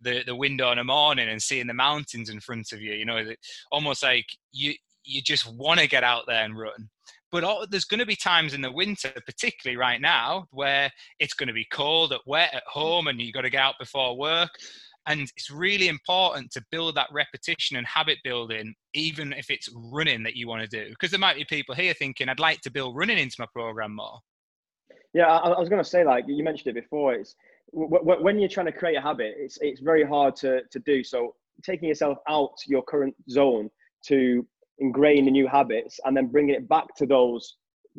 the, 0.00 0.22
the 0.24 0.34
window 0.34 0.70
in 0.72 0.78
the 0.78 0.84
morning 0.84 1.28
and 1.28 1.42
seeing 1.42 1.66
the 1.66 1.74
mountains 1.74 2.30
in 2.30 2.40
front 2.40 2.72
of 2.72 2.80
you 2.80 2.94
you 2.94 3.04
know 3.04 3.22
almost 3.70 4.02
like 4.02 4.24
you 4.50 4.72
you 5.04 5.20
just 5.20 5.46
want 5.46 5.78
to 5.78 5.86
get 5.86 6.02
out 6.02 6.24
there 6.26 6.42
and 6.42 6.58
run 6.58 6.88
but 7.30 7.44
all, 7.44 7.66
there's 7.68 7.84
going 7.84 8.00
to 8.00 8.06
be 8.06 8.16
times 8.16 8.54
in 8.54 8.62
the 8.62 8.72
winter 8.72 9.12
particularly 9.26 9.76
right 9.76 10.00
now 10.00 10.46
where 10.52 10.90
it's 11.18 11.34
going 11.34 11.48
to 11.48 11.52
be 11.52 11.66
cold 11.70 12.12
at 12.12 12.20
wet 12.26 12.54
at 12.54 12.64
mm. 12.64 12.72
home 12.72 13.06
and 13.06 13.20
you've 13.20 13.34
got 13.34 13.42
to 13.42 13.50
get 13.50 13.62
out 13.62 13.74
before 13.78 14.16
work 14.16 14.50
and 15.06 15.20
it's 15.36 15.50
really 15.50 15.88
important 15.88 16.50
to 16.52 16.62
build 16.70 16.94
that 16.94 17.08
repetition 17.12 17.76
and 17.76 17.86
habit 17.86 18.18
building 18.24 18.74
even 18.94 19.32
if 19.32 19.50
it's 19.50 19.68
running 19.74 20.22
that 20.22 20.36
you 20.36 20.48
want 20.48 20.62
to 20.62 20.68
do 20.68 20.88
because 20.90 21.10
there 21.10 21.20
might 21.20 21.36
be 21.36 21.44
people 21.44 21.74
here 21.74 21.94
thinking 21.94 22.28
i'd 22.28 22.40
like 22.40 22.60
to 22.60 22.70
build 22.70 22.96
running 22.96 23.18
into 23.18 23.36
my 23.38 23.46
program 23.52 23.94
more 23.94 24.18
yeah, 25.14 25.28
I, 25.28 25.50
I 25.50 25.60
was 25.60 25.68
going 25.68 25.82
to 25.82 25.88
say, 25.88 26.04
like 26.04 26.24
you 26.26 26.42
mentioned 26.42 26.76
it 26.76 26.80
before, 26.80 27.14
it's 27.14 27.36
w- 27.72 27.88
w- 27.88 28.22
when 28.22 28.40
you're 28.40 28.48
trying 28.48 28.66
to 28.66 28.72
create 28.72 28.96
a 28.96 29.00
habit, 29.00 29.34
it's 29.38 29.58
it's 29.62 29.80
very 29.80 30.04
hard 30.04 30.34
to 30.36 30.62
to 30.70 30.78
do. 30.80 31.04
So 31.04 31.36
taking 31.62 31.88
yourself 31.88 32.18
out 32.28 32.54
your 32.66 32.82
current 32.82 33.14
zone 33.30 33.70
to 34.06 34.46
ingrain 34.80 35.24
the 35.24 35.30
new 35.30 35.46
habits 35.46 36.00
and 36.04 36.16
then 36.16 36.26
bringing 36.26 36.56
it 36.56 36.68
back 36.68 36.96
to 36.96 37.06
those 37.06 37.56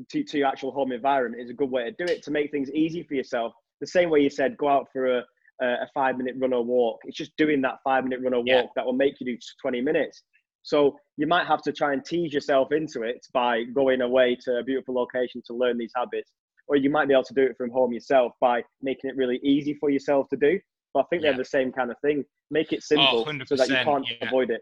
to, 0.09 0.25
to 0.25 0.37
your 0.37 0.47
actual 0.47 0.73
home 0.73 0.91
environment 0.91 1.41
is 1.41 1.49
a 1.49 1.53
good 1.53 1.71
way 1.71 1.85
to 1.85 2.05
do 2.05 2.11
it 2.11 2.21
to 2.23 2.31
make 2.31 2.51
things 2.51 2.69
easy 2.71 3.01
for 3.01 3.13
yourself. 3.13 3.53
The 3.79 3.87
same 3.87 4.09
way 4.09 4.19
you 4.19 4.29
said, 4.29 4.57
go 4.57 4.67
out 4.67 4.89
for 4.91 5.19
a 5.19 5.23
a 5.61 5.87
five 5.93 6.17
minute 6.17 6.35
run 6.37 6.53
or 6.53 6.63
walk. 6.63 6.99
It's 7.05 7.17
just 7.17 7.35
doing 7.37 7.61
that 7.61 7.75
five 7.83 8.03
minute 8.03 8.19
run 8.21 8.33
or 8.33 8.39
walk 8.39 8.45
yeah. 8.47 8.63
that 8.75 8.85
will 8.85 8.93
make 8.93 9.19
you 9.19 9.25
do 9.25 9.37
20 9.61 9.81
minutes. 9.81 10.23
So 10.63 10.97
you 11.17 11.27
might 11.27 11.45
have 11.47 11.61
to 11.63 11.71
try 11.71 11.93
and 11.93 12.03
tease 12.03 12.33
yourself 12.33 12.71
into 12.71 13.03
it 13.03 13.25
by 13.33 13.63
going 13.75 14.01
away 14.01 14.35
to 14.45 14.57
a 14.57 14.63
beautiful 14.63 14.95
location 14.95 15.41
to 15.47 15.53
learn 15.53 15.77
these 15.77 15.91
habits 15.95 16.31
or 16.67 16.75
you 16.75 16.89
might 16.89 17.07
be 17.07 17.13
able 17.13 17.23
to 17.23 17.33
do 17.33 17.43
it 17.43 17.55
from 17.57 17.69
home 17.69 17.93
yourself 17.93 18.33
by 18.41 18.63
making 18.81 19.09
it 19.09 19.15
really 19.15 19.39
easy 19.43 19.75
for 19.79 19.89
yourself 19.89 20.27
to 20.29 20.37
do. 20.37 20.59
But 20.93 21.01
I 21.01 21.03
think 21.09 21.23
yeah. 21.23 21.31
they're 21.31 21.39
the 21.39 21.45
same 21.45 21.71
kind 21.71 21.91
of 21.91 21.97
thing. 21.99 22.23
Make 22.51 22.73
it 22.73 22.83
simple 22.83 23.25
oh, 23.27 23.45
so 23.45 23.55
that 23.55 23.69
you 23.69 23.75
can't 23.75 24.07
yeah. 24.09 24.27
avoid 24.27 24.49
it. 24.49 24.61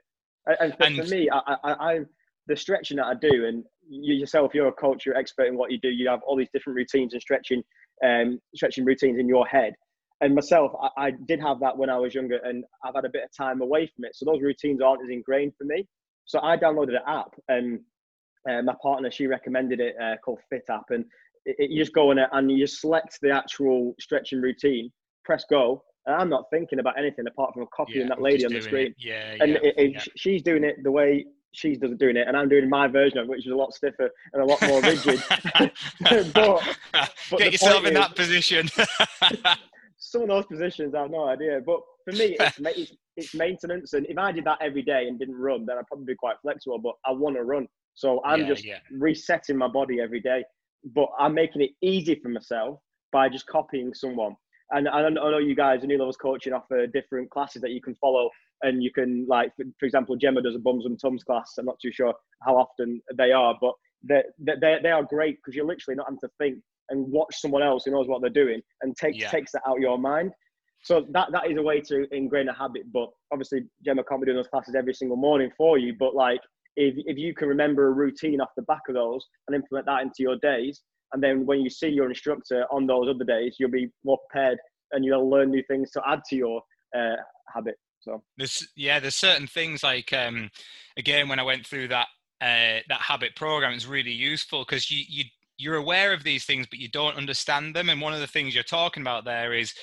And 0.59 0.75
for, 0.75 0.83
and 0.83 0.97
for 0.97 1.05
me, 1.05 1.29
I, 1.29 1.55
I, 1.63 1.71
I, 1.71 1.99
the 2.47 2.57
stretching 2.57 2.97
that 2.97 3.05
I 3.05 3.13
do, 3.13 3.45
and 3.45 3.63
you 3.87 4.13
yourself, 4.15 4.53
you're 4.53 4.67
a 4.67 4.73
coach, 4.73 5.05
you're 5.05 5.15
expert 5.15 5.47
in 5.47 5.57
what 5.57 5.71
you 5.71 5.79
do. 5.79 5.89
You 5.89 6.09
have 6.09 6.21
all 6.25 6.35
these 6.35 6.49
different 6.53 6.75
routines 6.75 7.13
and 7.13 7.21
stretching, 7.21 7.63
um, 8.05 8.41
stretching 8.55 8.83
routines 8.83 9.19
in 9.19 9.27
your 9.27 9.45
head. 9.45 9.73
And 10.23 10.33
myself, 10.33 10.71
I, 10.81 11.07
I 11.07 11.11
did 11.11 11.41
have 11.41 11.59
that 11.59 11.77
when 11.77 11.89
I 11.89 11.97
was 11.97 12.15
younger, 12.15 12.37
and 12.45 12.63
I've 12.85 12.95
had 12.95 13.03
a 13.03 13.09
bit 13.09 13.23
of 13.25 13.35
time 13.35 13.61
away 13.61 13.87
from 13.93 14.05
it. 14.05 14.15
So 14.15 14.23
those 14.25 14.41
routines 14.41 14.79
aren't 14.81 15.03
as 15.03 15.09
ingrained 15.09 15.51
for 15.57 15.65
me. 15.65 15.85
So 16.25 16.39
I 16.41 16.55
downloaded 16.55 16.91
an 16.95 17.01
app, 17.05 17.31
and 17.49 17.81
uh, 18.49 18.61
my 18.61 18.73
partner 18.81 19.11
she 19.11 19.27
recommended 19.27 19.81
it 19.81 19.95
uh, 20.01 20.15
called 20.23 20.39
Fit 20.49 20.63
App, 20.71 20.85
and 20.91 21.03
it, 21.45 21.69
you 21.69 21.81
just 21.83 21.93
go 21.93 22.11
in 22.11 22.17
it 22.19 22.29
and 22.31 22.49
you 22.49 22.65
select 22.65 23.19
the 23.21 23.31
actual 23.31 23.93
stretching 23.99 24.39
routine, 24.41 24.89
press 25.25 25.43
go, 25.49 25.83
and 26.05 26.15
I'm 26.15 26.29
not 26.29 26.45
thinking 26.51 26.79
about 26.79 26.97
anything 26.97 27.25
apart 27.27 27.53
from 27.53 27.65
copying 27.75 28.07
Yeah, 28.07 28.15
that 28.15 28.21
lady 28.21 28.45
on 28.45 28.53
the 28.53 28.61
screen. 28.61 28.87
it. 28.87 28.95
Yeah, 28.97 29.35
And 29.41 29.51
yeah, 29.53 29.59
it, 29.63 29.73
it, 29.77 29.91
yeah. 29.95 30.03
she's 30.15 30.41
doing 30.41 30.63
it 30.63 30.75
the 30.83 30.91
way 30.91 31.25
she's 31.51 31.77
doing 31.79 32.15
it, 32.15 32.27
and 32.29 32.37
I'm 32.37 32.47
doing 32.47 32.69
my 32.69 32.87
version 32.87 33.17
of 33.17 33.25
it, 33.25 33.29
which 33.29 33.45
is 33.45 33.51
a 33.51 33.55
lot 33.55 33.73
stiffer 33.73 34.09
and 34.31 34.41
a 34.41 34.45
lot 34.45 34.61
more 34.61 34.81
rigid. 34.91 35.21
but 36.33 36.33
but 36.93 37.39
Get 37.39 37.51
yourself 37.51 37.81
in 37.85 37.93
is- 37.93 37.99
that 37.99 38.15
position. 38.15 38.69
Some 40.13 40.21
of 40.21 40.27
those 40.29 40.45
positions, 40.45 40.95
I 40.95 41.01
have 41.01 41.11
no 41.11 41.27
idea. 41.27 41.59
But 41.65 41.79
for 42.05 42.13
me, 42.13 42.37
it's, 42.39 42.59
it's, 42.59 42.91
it's 43.17 43.35
maintenance. 43.35 43.93
And 43.93 44.05
if 44.07 44.17
I 44.17 44.31
did 44.31 44.45
that 44.45 44.59
every 44.61 44.83
day 44.83 45.07
and 45.07 45.19
didn't 45.19 45.35
run, 45.35 45.65
then 45.65 45.77
I'd 45.77 45.87
probably 45.87 46.05
be 46.05 46.15
quite 46.15 46.35
flexible. 46.41 46.79
But 46.79 46.93
I 47.05 47.11
want 47.11 47.35
to 47.35 47.43
run. 47.43 47.67
So 47.95 48.23
I'm 48.23 48.41
Yeah, 48.41 48.47
just 48.47 48.65
yeah. 48.65 48.79
resetting 48.91 49.57
my 49.57 49.67
body 49.67 49.99
every 49.99 50.21
day. 50.21 50.43
But 50.95 51.09
I'm 51.19 51.33
making 51.33 51.61
it 51.63 51.71
easy 51.81 52.15
for 52.15 52.29
myself 52.29 52.79
by 53.11 53.27
just 53.27 53.47
copying 53.47 53.93
someone. 53.93 54.35
And 54.71 54.87
I 54.87 55.07
know 55.09 55.37
you 55.37 55.55
guys, 55.55 55.83
New 55.83 55.97
Levels 55.97 56.17
Coaching, 56.17 56.53
offer 56.53 56.83
uh, 56.83 56.87
different 56.93 57.29
classes 57.29 57.61
that 57.61 57.71
you 57.71 57.81
can 57.81 57.95
follow. 57.95 58.29
And 58.61 58.81
you 58.81 58.91
can, 58.91 59.25
like, 59.27 59.51
for, 59.55 59.65
for 59.79 59.85
example, 59.85 60.15
Gemma 60.15 60.41
does 60.41 60.55
a 60.55 60.59
bums 60.59 60.85
and 60.85 60.99
tums 60.99 61.23
class. 61.23 61.55
I'm 61.59 61.65
not 61.65 61.79
too 61.81 61.91
sure 61.91 62.13
how 62.43 62.55
often 62.57 63.01
they 63.17 63.31
are, 63.31 63.55
but 63.59 63.73
they 64.07 64.21
they 64.39 64.79
they 64.81 64.91
are 64.91 65.03
great 65.03 65.37
because 65.37 65.55
you're 65.55 65.65
literally 65.65 65.95
not 65.95 66.07
having 66.07 66.19
to 66.19 66.29
think 66.37 66.59
and 66.89 67.11
watch 67.11 67.35
someone 67.39 67.63
else 67.63 67.85
who 67.85 67.91
knows 67.91 68.07
what 68.07 68.21
they're 68.21 68.29
doing 68.29 68.61
and 68.81 68.95
takes 68.95 69.17
Yeah. 69.17 69.29
takes 69.29 69.51
that 69.53 69.61
out 69.67 69.77
of 69.77 69.81
your 69.81 69.97
mind. 69.97 70.33
So 70.83 71.05
that 71.11 71.31
that 71.31 71.49
is 71.49 71.57
a 71.57 71.61
way 71.61 71.81
to 71.81 72.07
ingrain 72.13 72.49
a 72.49 72.53
habit. 72.53 72.91
But 72.91 73.09
obviously, 73.31 73.65
Gemma 73.85 74.03
can't 74.03 74.21
be 74.21 74.25
doing 74.25 74.37
those 74.37 74.47
classes 74.47 74.75
every 74.75 74.93
single 74.93 75.17
morning 75.17 75.51
for 75.57 75.77
you. 75.77 75.95
But 75.97 76.13
like, 76.13 76.41
if 76.75 76.95
if 76.97 77.17
you 77.17 77.33
can 77.33 77.47
remember 77.47 77.87
a 77.87 77.91
routine 77.91 78.41
off 78.41 78.49
the 78.55 78.63
back 78.63 78.81
of 78.89 78.95
those 78.95 79.25
and 79.47 79.55
implement 79.55 79.85
that 79.85 80.01
into 80.01 80.17
your 80.19 80.37
days, 80.37 80.81
and 81.13 81.23
then 81.23 81.45
when 81.45 81.61
you 81.61 81.69
see 81.69 81.87
your 81.87 82.09
instructor 82.09 82.65
on 82.69 82.85
those 82.85 83.07
other 83.07 83.23
days, 83.23 83.55
you'll 83.59 83.71
be 83.71 83.89
more 84.03 84.19
prepared 84.29 84.57
and 84.91 85.05
you'll 85.05 85.29
learn 85.29 85.49
new 85.49 85.63
things 85.67 85.91
to 85.91 86.01
add 86.07 86.21
to 86.29 86.35
your 86.35 86.61
uh, 86.95 87.15
habit. 87.53 87.75
So 88.01 88.21
There's 88.37 88.67
yeah, 88.75 88.99
there's 88.99 89.15
certain 89.15 89.47
things 89.47 89.83
like 89.83 90.11
um, 90.11 90.51
again 90.97 91.29
when 91.29 91.39
I 91.39 91.43
went 91.43 91.65
through 91.65 91.87
that 91.89 92.07
uh, 92.41 92.83
that 92.89 92.99
habit 92.99 93.35
program, 93.35 93.73
it's 93.73 93.87
really 93.87 94.11
useful 94.11 94.65
because 94.65 94.91
you 94.91 95.05
you 95.07 95.23
you're 95.57 95.75
aware 95.75 96.13
of 96.13 96.23
these 96.23 96.45
things, 96.45 96.67
but 96.69 96.79
you 96.79 96.89
don't 96.89 97.17
understand 97.17 97.75
them. 97.75 97.89
And 97.89 98.01
one 98.01 98.13
of 98.13 98.19
the 98.19 98.27
things 98.27 98.53
you're 98.53 98.63
talking 98.63 99.01
about 99.01 99.25
there 99.25 99.53
is 99.53 99.73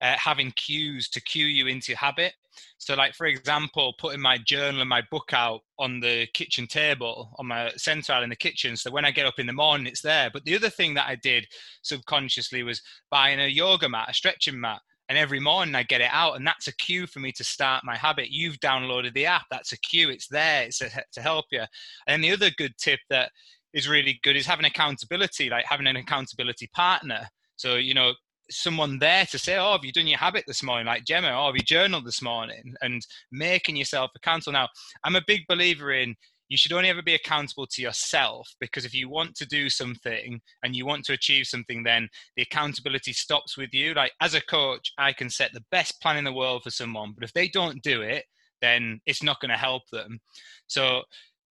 uh, 0.00 0.14
having 0.16 0.52
cues 0.52 1.08
to 1.10 1.20
cue 1.20 1.46
you 1.46 1.66
into 1.66 1.96
habit. 1.96 2.32
So, 2.78 2.94
like 2.94 3.14
for 3.14 3.26
example, 3.26 3.94
putting 3.98 4.20
my 4.20 4.38
journal 4.38 4.80
and 4.80 4.88
my 4.88 5.02
book 5.10 5.32
out 5.32 5.60
on 5.78 6.00
the 6.00 6.26
kitchen 6.34 6.66
table 6.66 7.30
on 7.38 7.46
my 7.46 7.70
center 7.76 8.14
in 8.22 8.30
the 8.30 8.36
kitchen. 8.36 8.76
So 8.76 8.90
when 8.90 9.04
I 9.04 9.10
get 9.10 9.26
up 9.26 9.38
in 9.38 9.46
the 9.46 9.52
morning, 9.52 9.86
it's 9.86 10.02
there. 10.02 10.30
But 10.32 10.44
the 10.44 10.56
other 10.56 10.70
thing 10.70 10.94
that 10.94 11.08
I 11.08 11.16
did 11.16 11.46
subconsciously 11.82 12.62
was 12.62 12.82
buying 13.10 13.40
a 13.40 13.46
yoga 13.46 13.88
mat, 13.88 14.10
a 14.10 14.14
stretching 14.14 14.60
mat 14.60 14.80
and 15.08 15.16
every 15.16 15.40
morning 15.40 15.74
I 15.74 15.84
get 15.84 16.02
it 16.02 16.10
out, 16.12 16.36
and 16.36 16.46
that's 16.46 16.68
a 16.68 16.76
cue 16.76 17.06
for 17.06 17.20
me 17.20 17.32
to 17.32 17.44
start 17.44 17.84
my 17.84 17.96
habit. 17.96 18.30
You've 18.30 18.60
downloaded 18.60 19.14
the 19.14 19.24
app, 19.24 19.46
that's 19.50 19.72
a 19.72 19.78
cue. 19.78 20.10
It's 20.10 20.28
there. 20.28 20.64
It's 20.64 20.82
a, 20.82 20.90
to 21.12 21.22
help 21.22 21.46
you. 21.50 21.62
And 22.06 22.22
the 22.22 22.32
other 22.32 22.50
good 22.50 22.74
tip 22.78 23.00
that 23.08 23.32
is 23.78 23.88
really 23.88 24.20
good 24.22 24.36
is 24.36 24.46
having 24.46 24.66
accountability, 24.66 25.48
like 25.48 25.64
having 25.66 25.86
an 25.86 25.96
accountability 25.96 26.68
partner. 26.74 27.28
So 27.56 27.76
you 27.76 27.94
know, 27.94 28.12
someone 28.50 28.98
there 28.98 29.26
to 29.26 29.38
say, 29.38 29.56
"Oh, 29.56 29.72
have 29.72 29.84
you 29.84 29.92
done 29.92 30.06
your 30.06 30.18
habit 30.18 30.44
this 30.46 30.62
morning?" 30.62 30.86
Like 30.86 31.04
Gemma, 31.04 31.28
"Oh, 31.28 31.46
have 31.46 31.56
you 31.56 31.62
journaled 31.62 32.04
this 32.04 32.22
morning?" 32.22 32.74
And 32.82 33.06
making 33.32 33.76
yourself 33.76 34.10
accountable. 34.16 34.52
Now, 34.52 34.68
I'm 35.04 35.16
a 35.16 35.22
big 35.26 35.46
believer 35.48 35.92
in 35.92 36.16
you 36.48 36.56
should 36.56 36.72
only 36.72 36.88
ever 36.88 37.02
be 37.02 37.14
accountable 37.14 37.66
to 37.66 37.82
yourself 37.82 38.48
because 38.58 38.84
if 38.84 38.94
you 38.94 39.08
want 39.08 39.36
to 39.36 39.46
do 39.46 39.68
something 39.68 40.40
and 40.62 40.74
you 40.74 40.86
want 40.86 41.04
to 41.04 41.12
achieve 41.12 41.46
something, 41.46 41.82
then 41.82 42.08
the 42.36 42.42
accountability 42.42 43.12
stops 43.12 43.56
with 43.56 43.72
you. 43.72 43.92
Like 43.94 44.12
as 44.20 44.34
a 44.34 44.40
coach, 44.40 44.92
I 44.96 45.12
can 45.12 45.28
set 45.28 45.52
the 45.52 45.64
best 45.70 46.00
plan 46.00 46.16
in 46.16 46.24
the 46.24 46.32
world 46.32 46.62
for 46.62 46.70
someone, 46.70 47.12
but 47.12 47.24
if 47.24 47.32
they 47.34 47.48
don't 47.48 47.82
do 47.82 48.00
it, 48.00 48.24
then 48.62 49.00
it's 49.06 49.22
not 49.22 49.40
going 49.40 49.50
to 49.50 49.56
help 49.56 49.82
them. 49.92 50.20
So 50.66 51.02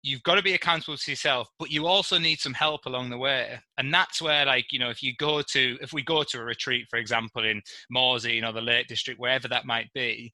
you've 0.05 0.23
got 0.23 0.35
to 0.35 0.43
be 0.43 0.53
accountable 0.53 0.95
to 0.95 1.11
yourself, 1.11 1.49
but 1.57 1.71
you 1.71 1.87
also 1.87 2.19
need 2.19 2.39
some 2.39 2.53
help 2.53 2.85
along 2.85 3.09
the 3.09 3.17
way. 3.17 3.59
And 3.79 3.91
that's 3.91 4.21
where, 4.21 4.45
like, 4.45 4.71
you 4.71 4.77
know, 4.77 4.91
if 4.91 5.01
you 5.01 5.13
go 5.17 5.41
to, 5.41 5.77
if 5.81 5.93
we 5.93 6.03
go 6.03 6.21
to 6.23 6.39
a 6.39 6.43
retreat, 6.43 6.85
for 6.91 6.99
example, 6.99 7.43
in 7.43 7.59
Morzine, 7.93 8.35
you 8.35 8.41
know, 8.41 8.51
the 8.51 8.61
Lake 8.61 8.87
District, 8.87 9.19
wherever 9.19 9.47
that 9.47 9.65
might 9.65 9.91
be, 9.93 10.31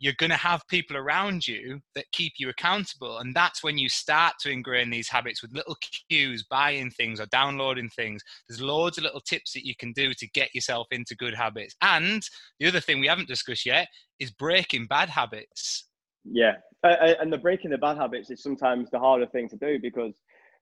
you're 0.00 0.14
going 0.18 0.30
to 0.30 0.36
have 0.36 0.66
people 0.66 0.96
around 0.96 1.46
you 1.46 1.80
that 1.94 2.10
keep 2.10 2.32
you 2.36 2.48
accountable. 2.48 3.18
And 3.18 3.32
that's 3.32 3.62
when 3.62 3.78
you 3.78 3.88
start 3.88 4.34
to 4.40 4.50
ingrain 4.50 4.90
these 4.90 5.08
habits 5.08 5.40
with 5.40 5.54
little 5.54 5.76
cues, 6.08 6.44
buying 6.50 6.90
things 6.90 7.20
or 7.20 7.26
downloading 7.26 7.90
things. 7.90 8.24
There's 8.48 8.60
loads 8.60 8.98
of 8.98 9.04
little 9.04 9.20
tips 9.20 9.52
that 9.52 9.64
you 9.64 9.76
can 9.76 9.92
do 9.92 10.14
to 10.14 10.28
get 10.30 10.52
yourself 10.52 10.88
into 10.90 11.14
good 11.14 11.34
habits. 11.34 11.76
And 11.80 12.24
the 12.58 12.66
other 12.66 12.80
thing 12.80 12.98
we 12.98 13.06
haven't 13.06 13.28
discussed 13.28 13.66
yet 13.66 13.86
is 14.18 14.32
breaking 14.32 14.86
bad 14.86 15.10
habits. 15.10 15.84
Yeah, 16.24 16.54
uh, 16.84 16.88
uh, 16.88 17.14
and 17.20 17.32
the 17.32 17.38
breaking 17.38 17.70
the 17.70 17.78
bad 17.78 17.96
habits 17.96 18.30
is 18.30 18.42
sometimes 18.42 18.90
the 18.90 18.98
harder 18.98 19.26
thing 19.26 19.48
to 19.48 19.56
do 19.56 19.78
because, 19.80 20.14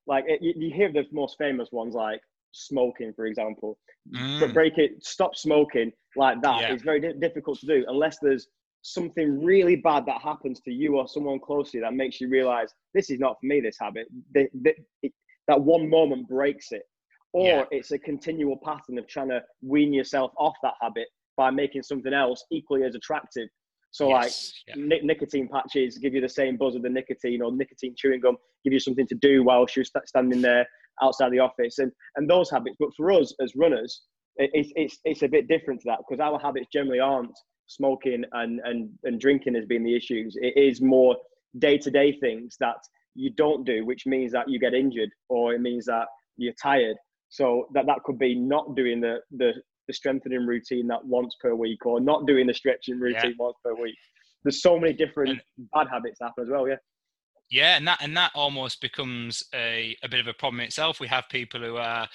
like, 0.06 0.24
it, 0.26 0.40
you, 0.42 0.54
you 0.56 0.74
hear 0.74 0.90
the 0.92 1.04
most 1.12 1.36
famous 1.38 1.68
ones 1.72 1.94
like 1.94 2.20
smoking, 2.52 3.12
for 3.14 3.26
example. 3.26 3.78
Mm. 4.12 4.40
But 4.40 4.54
break 4.54 4.78
it, 4.78 5.04
stop 5.04 5.36
smoking 5.36 5.92
like 6.16 6.40
that 6.42 6.62
Yeah. 6.62 6.74
is 6.74 6.82
very 6.82 7.00
di- 7.00 7.12
difficult 7.20 7.58
to 7.60 7.66
do 7.66 7.84
unless 7.88 8.18
there's 8.20 8.48
something 8.82 9.44
really 9.44 9.76
bad 9.76 10.06
that 10.06 10.22
happens 10.22 10.60
to 10.62 10.72
you 10.72 10.96
or 10.96 11.06
someone 11.06 11.38
close 11.38 11.70
to 11.70 11.76
you 11.78 11.82
that 11.84 11.92
makes 11.94 12.20
you 12.20 12.28
realize 12.28 12.72
this 12.94 13.10
is 13.10 13.20
not 13.20 13.36
for 13.38 13.46
me. 13.46 13.60
This 13.60 13.76
habit, 13.78 14.06
the, 14.32 14.48
the, 14.62 14.74
it, 15.02 15.12
that 15.48 15.60
one 15.60 15.88
moment 15.90 16.26
breaks 16.28 16.72
it, 16.72 16.82
or 17.34 17.44
Yeah. 17.44 17.64
it's 17.70 17.90
a 17.90 17.98
continual 17.98 18.56
pattern 18.64 18.98
of 18.98 19.06
trying 19.06 19.28
to 19.28 19.42
wean 19.62 19.92
yourself 19.92 20.32
off 20.38 20.56
that 20.62 20.74
habit 20.80 21.08
by 21.36 21.50
making 21.50 21.82
something 21.82 22.14
else 22.14 22.44
equally 22.50 22.84
as 22.84 22.94
attractive. 22.94 23.48
So, 23.92 24.08
like 24.08 24.32
yeah. 24.68 24.74
nic- 24.76 25.04
nicotine 25.04 25.48
patches 25.48 25.98
give 25.98 26.14
you 26.14 26.20
the 26.20 26.28
same 26.28 26.56
buzz 26.56 26.76
of 26.76 26.82
the 26.82 26.88
nicotine, 26.88 27.42
or 27.42 27.52
nicotine 27.52 27.94
chewing 27.96 28.20
gum 28.20 28.36
give 28.64 28.72
you 28.72 28.80
something 28.80 29.06
to 29.06 29.14
do 29.16 29.42
whilst 29.42 29.74
you're 29.76 29.84
sta- 29.84 30.06
standing 30.06 30.40
there 30.40 30.66
outside 31.02 31.32
the 31.32 31.40
office, 31.40 31.78
and 31.78 31.90
and 32.16 32.28
those 32.28 32.50
habits. 32.50 32.76
But 32.78 32.90
for 32.96 33.10
us 33.10 33.34
as 33.40 33.52
runners, 33.56 34.02
it, 34.36 34.50
it's 34.52 34.72
it's 34.76 34.98
it's 35.04 35.22
a 35.22 35.28
bit 35.28 35.48
different 35.48 35.80
to 35.80 35.86
that 35.90 35.98
because 35.98 36.20
our 36.20 36.38
habits 36.38 36.68
generally 36.72 37.00
aren't 37.00 37.36
smoking 37.66 38.24
and 38.32 38.60
and 38.64 38.90
and 39.04 39.20
drinking 39.20 39.56
as 39.56 39.66
being 39.66 39.84
the 39.84 39.96
issues. 39.96 40.36
It 40.40 40.56
is 40.56 40.80
more 40.80 41.16
day 41.58 41.78
to 41.78 41.90
day 41.90 42.16
things 42.20 42.56
that 42.60 42.76
you 43.14 43.30
don't 43.36 43.64
do, 43.64 43.84
which 43.84 44.06
means 44.06 44.32
that 44.32 44.48
you 44.48 44.58
get 44.60 44.74
injured, 44.74 45.10
or 45.28 45.54
it 45.54 45.60
means 45.60 45.86
that 45.86 46.06
you're 46.36 46.54
tired. 46.62 46.96
So 47.28 47.66
that 47.74 47.86
that 47.86 48.02
could 48.04 48.18
be 48.18 48.34
not 48.34 48.76
doing 48.76 49.00
the 49.00 49.18
the 49.32 49.52
the 49.90 49.94
strengthening 49.94 50.46
routine 50.46 50.86
that 50.86 51.04
once 51.04 51.34
per 51.40 51.52
week, 51.54 51.84
or 51.84 52.00
not 52.00 52.24
doing 52.24 52.46
the 52.46 52.54
stretching 52.54 53.00
routine 53.00 53.34
once 53.38 53.56
per 53.64 53.74
week. 53.74 53.96
There's 54.44 54.62
so 54.62 54.78
many 54.78 54.92
different 54.92 55.40
bad 55.74 55.88
habits 55.90 56.18
that 56.20 56.26
happen 56.26 56.44
as 56.44 56.50
well. 56.50 56.68
Yeah. 56.68 56.76
Yeah, 57.50 57.76
and 57.76 57.88
that 57.88 57.98
and 58.00 58.16
that 58.16 58.30
almost 58.36 58.80
becomes 58.80 59.42
a, 59.52 59.96
a 60.04 60.08
bit 60.08 60.20
of 60.20 60.28
a 60.28 60.32
problem 60.32 60.60
itself. 60.60 61.00
We 61.00 61.08
have 61.08 61.24
people 61.28 61.60
who 61.60 61.76
are 61.78 62.08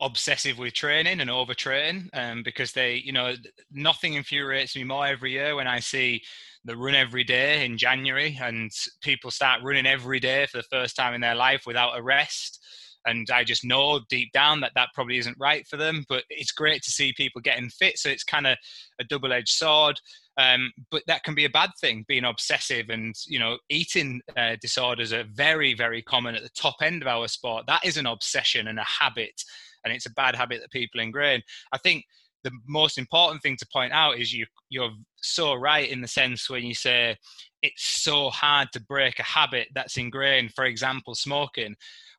obsessive 0.00 0.58
with 0.58 0.74
training 0.74 1.20
and 1.20 1.28
overtrain 1.28 2.08
um, 2.12 2.42
because 2.44 2.70
they, 2.72 2.96
you 2.96 3.12
know, 3.12 3.34
nothing 3.72 4.14
infuriates 4.14 4.76
me 4.76 4.84
more 4.84 5.06
every 5.06 5.32
year 5.32 5.56
when 5.56 5.66
I 5.66 5.80
see 5.80 6.22
the 6.64 6.76
run 6.76 6.94
every 6.94 7.24
day 7.24 7.64
in 7.64 7.78
January 7.78 8.38
and 8.40 8.70
people 9.00 9.30
start 9.30 9.62
running 9.64 9.86
every 9.86 10.20
day 10.20 10.46
for 10.46 10.58
the 10.58 10.68
first 10.70 10.94
time 10.96 11.14
in 11.14 11.20
their 11.20 11.34
life 11.34 11.64
without 11.66 11.98
a 11.98 12.02
rest. 12.02 12.62
And 13.06 13.28
I 13.32 13.44
just 13.44 13.64
know 13.64 14.00
deep 14.08 14.32
down 14.32 14.60
that 14.60 14.72
that 14.74 14.90
probably 14.94 15.18
isn't 15.18 15.38
right 15.38 15.66
for 15.66 15.76
them. 15.76 16.04
But 16.08 16.24
it's 16.28 16.52
great 16.52 16.82
to 16.82 16.90
see 16.90 17.12
people 17.12 17.40
getting 17.40 17.70
fit. 17.70 17.98
So 17.98 18.08
it's 18.08 18.24
kind 18.24 18.46
of 18.46 18.58
a 19.00 19.04
double 19.04 19.32
edged 19.32 19.48
sword. 19.48 20.00
Um, 20.38 20.72
but 20.90 21.02
that 21.06 21.22
can 21.22 21.34
be 21.34 21.46
a 21.46 21.50
bad 21.50 21.70
thing 21.80 22.04
being 22.06 22.24
obsessive 22.24 22.90
and 22.90 23.14
you 23.26 23.38
know 23.38 23.56
eating 23.70 24.20
uh, 24.36 24.56
disorders 24.60 25.10
are 25.10 25.24
very 25.32 25.72
very 25.72 26.02
common 26.02 26.34
at 26.34 26.42
the 26.42 26.50
top 26.50 26.76
end 26.82 27.00
of 27.00 27.08
our 27.08 27.26
sport 27.26 27.64
that 27.68 27.86
is 27.86 27.96
an 27.96 28.04
obsession 28.04 28.68
and 28.68 28.78
a 28.78 28.84
habit 28.84 29.42
and 29.82 29.94
it's 29.94 30.04
a 30.04 30.12
bad 30.12 30.36
habit 30.36 30.60
that 30.60 30.70
people 30.70 31.00
ingrain 31.00 31.40
i 31.72 31.78
think 31.78 32.04
the 32.44 32.50
most 32.68 32.98
important 32.98 33.42
thing 33.42 33.56
to 33.56 33.66
point 33.72 33.92
out 33.92 34.18
is 34.18 34.32
you 34.32 34.46
you're 34.68 34.92
so 35.16 35.54
right 35.54 35.90
in 35.90 36.00
the 36.00 36.08
sense 36.08 36.48
when 36.48 36.64
you 36.64 36.74
say 36.74 37.16
it's 37.62 38.02
so 38.02 38.30
hard 38.30 38.68
to 38.72 38.80
break 38.80 39.18
a 39.18 39.24
habit 39.24 39.68
that's 39.74 39.96
ingrained 39.96 40.52
for 40.54 40.64
example 40.64 41.14
smoking 41.14 41.74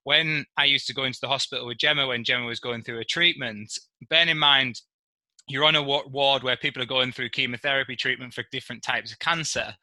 when 0.07 0.45
i 0.57 0.63
used 0.63 0.87
to 0.87 0.93
go 0.93 1.03
into 1.03 1.19
the 1.21 1.27
hospital 1.27 1.67
with 1.67 1.77
gemma 1.77 2.07
when 2.07 2.23
gemma 2.23 2.45
was 2.45 2.61
going 2.61 2.81
through 2.81 2.99
a 2.99 3.05
treatment 3.05 3.69
bear 4.09 4.27
in 4.27 4.37
mind 4.37 4.81
you're 5.47 5.63
on 5.63 5.75
a 5.75 5.81
ward 5.81 6.43
where 6.43 6.57
people 6.57 6.81
are 6.83 6.87
going 6.87 7.11
through 7.11 7.29
chemotherapy 7.29 7.95
treatment 7.95 8.33
for 8.33 8.43
different 8.51 8.83
types 8.83 9.13
of 9.13 9.19
cancer. 9.19 9.73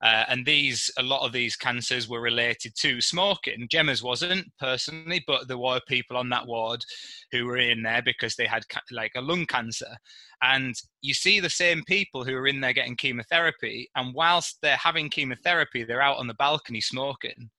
Uh, 0.00 0.24
and 0.28 0.46
these, 0.46 0.92
a 0.96 1.02
lot 1.02 1.26
of 1.26 1.32
these 1.32 1.56
cancers 1.56 2.08
were 2.08 2.20
related 2.20 2.72
to 2.76 3.00
smoking. 3.00 3.66
Gemma's 3.68 4.00
wasn't 4.00 4.46
personally, 4.60 5.24
but 5.26 5.48
there 5.48 5.58
were 5.58 5.80
people 5.88 6.16
on 6.16 6.28
that 6.28 6.46
ward 6.46 6.84
who 7.32 7.46
were 7.46 7.56
in 7.56 7.82
there 7.82 8.00
because 8.00 8.36
they 8.36 8.46
had 8.46 8.68
ca- 8.68 8.80
like 8.92 9.10
a 9.16 9.20
lung 9.20 9.44
cancer. 9.44 9.96
And 10.40 10.76
you 11.02 11.14
see 11.14 11.40
the 11.40 11.50
same 11.50 11.82
people 11.88 12.24
who 12.24 12.36
are 12.36 12.46
in 12.46 12.60
there 12.60 12.72
getting 12.72 12.94
chemotherapy, 12.94 13.90
and 13.96 14.14
whilst 14.14 14.58
they're 14.62 14.76
having 14.76 15.10
chemotherapy, 15.10 15.82
they're 15.82 16.00
out 16.00 16.18
on 16.18 16.28
the 16.28 16.34
balcony 16.34 16.80
smoking. 16.80 17.50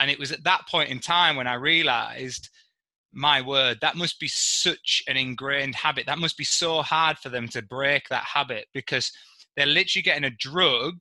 And 0.00 0.10
it 0.10 0.18
was 0.18 0.32
at 0.32 0.44
that 0.44 0.66
point 0.68 0.90
in 0.90 1.00
time 1.00 1.36
when 1.36 1.46
I 1.46 1.54
realized 1.54 2.48
my 3.12 3.40
word, 3.40 3.78
that 3.80 3.96
must 3.96 4.20
be 4.20 4.28
such 4.28 5.02
an 5.08 5.16
ingrained 5.16 5.74
habit. 5.74 6.06
That 6.06 6.18
must 6.18 6.36
be 6.36 6.44
so 6.44 6.82
hard 6.82 7.18
for 7.18 7.30
them 7.30 7.48
to 7.48 7.62
break 7.62 8.08
that 8.08 8.24
habit 8.24 8.66
because 8.74 9.10
they're 9.56 9.66
literally 9.66 10.02
getting 10.02 10.24
a 10.24 10.30
drug 10.30 10.94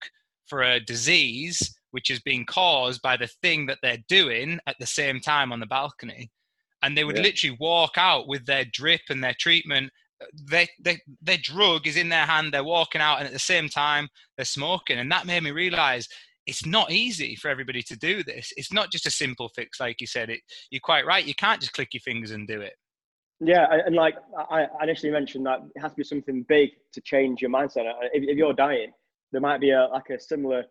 for 0.47 0.61
a 0.61 0.79
disease 0.79 1.75
which 1.91 2.09
is 2.09 2.19
being 2.19 2.45
caused 2.45 3.01
by 3.01 3.15
the 3.15 3.29
thing 3.41 3.65
that 3.65 3.77
they're 3.81 4.03
doing 4.09 4.59
at 4.67 4.75
the 4.79 4.85
same 4.85 5.19
time 5.19 5.53
on 5.53 5.61
the 5.61 5.65
balcony. 5.65 6.29
And 6.83 6.97
they 6.97 7.05
would 7.05 7.15
yeah. 7.15 7.23
literally 7.23 7.57
walk 7.59 7.93
out 7.95 8.27
with 8.27 8.45
their 8.45 8.65
drip 8.65 9.01
and 9.09 9.23
their 9.23 9.35
treatment. 9.39 9.91
They, 10.49 10.67
they, 10.83 10.99
their 11.21 11.37
drug 11.41 11.87
is 11.87 11.95
in 11.95 12.09
their 12.09 12.25
hand. 12.25 12.53
They're 12.53 12.65
walking 12.65 12.99
out, 12.99 13.19
and 13.19 13.27
at 13.27 13.31
the 13.31 13.39
same 13.39 13.69
time, 13.69 14.09
they're 14.35 14.45
smoking. 14.45 14.99
And 14.99 15.09
that 15.11 15.25
made 15.25 15.43
me 15.43 15.51
realize 15.51 16.09
it's 16.47 16.65
not 16.65 16.91
easy 16.91 17.35
for 17.35 17.49
everybody 17.49 17.81
to 17.83 17.95
do 17.97 18.23
this. 18.23 18.53
It's 18.57 18.71
not 18.71 18.91
just 18.91 19.05
a 19.05 19.11
simple 19.11 19.49
fix, 19.49 19.79
like 19.79 20.01
you 20.01 20.07
said. 20.07 20.29
It, 20.29 20.41
you're 20.69 20.81
quite 20.81 21.05
right. 21.05 21.25
You 21.25 21.35
can't 21.35 21.59
just 21.59 21.73
click 21.73 21.93
your 21.93 22.01
fingers 22.01 22.31
and 22.31 22.47
do 22.47 22.61
it. 22.61 22.73
Yeah, 23.41 23.67
and 23.85 23.95
like 23.95 24.15
I 24.49 24.67
initially 24.81 25.11
mentioned, 25.11 25.45
that 25.45 25.59
it 25.75 25.81
has 25.81 25.91
to 25.91 25.97
be 25.97 26.03
something 26.03 26.45
big 26.47 26.69
to 26.93 27.01
change 27.01 27.41
your 27.41 27.51
mindset. 27.51 27.89
Uh, 27.89 28.07
if, 28.13 28.23
if 28.23 28.37
you're 28.37 28.53
dying, 28.53 28.91
there 29.31 29.41
might 29.41 29.59
be 29.59 29.71
a 29.71 29.87
like 29.91 30.09
a 30.09 30.19
similar 30.19 30.63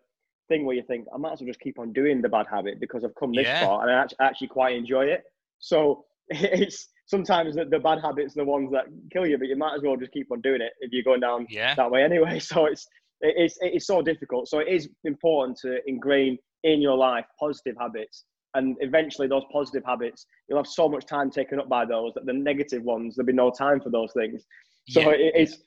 thing 0.47 0.65
where 0.65 0.75
you 0.75 0.83
think 0.83 1.07
I 1.13 1.17
might 1.17 1.33
as 1.33 1.41
well 1.41 1.47
just 1.47 1.59
keep 1.59 1.77
on 1.79 1.93
doing 1.93 2.21
the 2.21 2.29
bad 2.29 2.47
habit 2.49 2.79
because 2.79 3.03
I've 3.03 3.15
come 3.15 3.33
this 3.33 3.45
yeah. 3.45 3.65
far 3.65 3.81
and 3.81 3.91
I 3.91 4.01
actually, 4.01 4.17
actually 4.19 4.47
quite 4.47 4.75
enjoy 4.75 5.05
it. 5.05 5.23
So 5.59 6.05
it's 6.29 6.89
sometimes 7.05 7.55
the, 7.55 7.65
the, 7.65 7.79
bad 7.79 7.99
habits 8.01 8.35
are 8.35 8.43
the 8.43 8.45
ones 8.45 8.71
that 8.71 8.85
kill 9.11 9.27
you, 9.27 9.37
but 9.37 9.47
you 9.47 9.55
might 9.55 9.75
as 9.75 9.81
well 9.83 9.95
just 9.95 10.11
keep 10.11 10.31
on 10.31 10.41
doing 10.41 10.61
it 10.61 10.71
if 10.81 10.91
you're 10.91 11.03
going 11.03 11.21
down 11.21 11.45
yeah. 11.49 11.75
that 11.75 11.89
way 11.89 12.03
anyway. 12.03 12.39
So 12.45 12.65
it's 12.65 12.87
it's 13.21 13.57
it's 13.61 13.87
so 13.87 14.01
difficult. 14.01 14.47
So 14.47 14.59
it 14.59 14.67
is 14.67 14.89
important 15.03 15.57
to 15.59 15.79
ingrain 15.87 16.37
in 16.63 16.81
your 16.81 16.97
life 16.97 17.25
positive 17.39 17.75
habits, 17.79 18.25
and 18.53 18.75
eventually 18.79 19.27
those 19.27 19.43
positive 19.51 19.83
habits 19.85 20.25
you'll 20.47 20.59
have 20.59 20.67
so 20.67 20.87
much 20.89 21.05
time 21.05 21.29
taken 21.29 21.59
up 21.59 21.69
by 21.69 21.85
those 21.85 22.13
that 22.15 22.25
the 22.25 22.33
negative 22.33 22.83
ones 22.83 23.15
there'll 23.15 23.27
be 23.27 23.33
no 23.33 23.51
time 23.51 23.79
for 23.79 23.89
those 23.89 24.11
things. 24.13 24.43
So 24.89 25.01
yeah. 25.01 25.09
it, 25.11 25.33
it's 25.35 25.57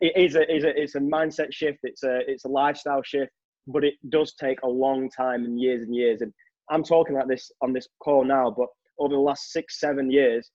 it 0.00 0.12
is 0.16 0.36
a, 0.36 0.54
it's 0.54 0.64
a 0.64 0.80
it's 0.82 0.94
a 0.94 1.00
mindset 1.00 1.52
shift. 1.52 1.78
It's 1.82 2.02
a 2.02 2.20
it's 2.26 2.44
a 2.44 2.48
lifestyle 2.48 3.02
shift 3.02 3.32
but 3.66 3.84
it 3.84 3.94
does 4.08 4.34
take 4.34 4.62
a 4.62 4.68
long 4.68 5.10
time 5.10 5.44
and 5.44 5.60
years 5.60 5.82
and 5.82 5.94
years. 5.94 6.20
And 6.20 6.32
I'm 6.70 6.82
talking 6.82 7.16
about 7.16 7.28
this 7.28 7.50
on 7.62 7.72
this 7.72 7.88
call 8.00 8.24
now, 8.24 8.50
but 8.56 8.68
over 8.98 9.14
the 9.14 9.20
last 9.20 9.52
six, 9.52 9.80
seven 9.80 10.10
years, 10.10 10.50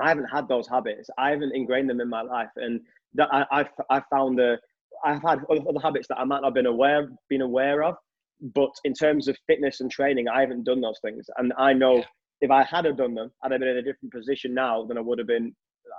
I 0.00 0.08
haven't 0.08 0.26
had 0.26 0.48
those 0.48 0.68
habits. 0.68 1.10
I 1.18 1.30
haven't 1.30 1.54
ingrained 1.54 1.90
them 1.90 2.00
in 2.00 2.08
my 2.08 2.22
life, 2.22 2.50
and 2.56 2.80
that 3.14 3.28
I, 3.32 3.44
I've 3.50 3.68
I 3.90 4.02
found 4.10 4.38
the 4.38 4.58
I've 5.04 5.22
had 5.22 5.40
other 5.50 5.80
habits 5.82 6.08
that 6.08 6.18
I 6.18 6.24
might 6.24 6.40
not 6.40 6.48
have 6.48 6.54
been 6.54 6.66
aware 6.66 7.08
been 7.28 7.42
aware 7.42 7.82
of, 7.82 7.96
but 8.40 8.70
in 8.84 8.92
terms 8.92 9.28
of 9.28 9.36
fitness 9.46 9.80
and 9.80 9.90
training, 9.90 10.28
I 10.28 10.40
haven't 10.40 10.64
done 10.64 10.80
those 10.80 10.98
things. 11.02 11.26
And 11.36 11.52
I 11.58 11.72
know 11.72 11.96
yeah. 11.96 12.04
if 12.40 12.50
I 12.50 12.64
had 12.64 12.84
have 12.84 12.96
done 12.96 13.14
them, 13.14 13.30
I'd 13.42 13.52
have 13.52 13.60
been 13.60 13.68
in 13.68 13.78
a 13.78 13.82
different 13.82 14.12
position 14.12 14.54
now 14.54 14.84
than 14.86 14.98
I 14.98 15.00
would 15.00 15.18
have 15.18 15.28
been 15.28 15.54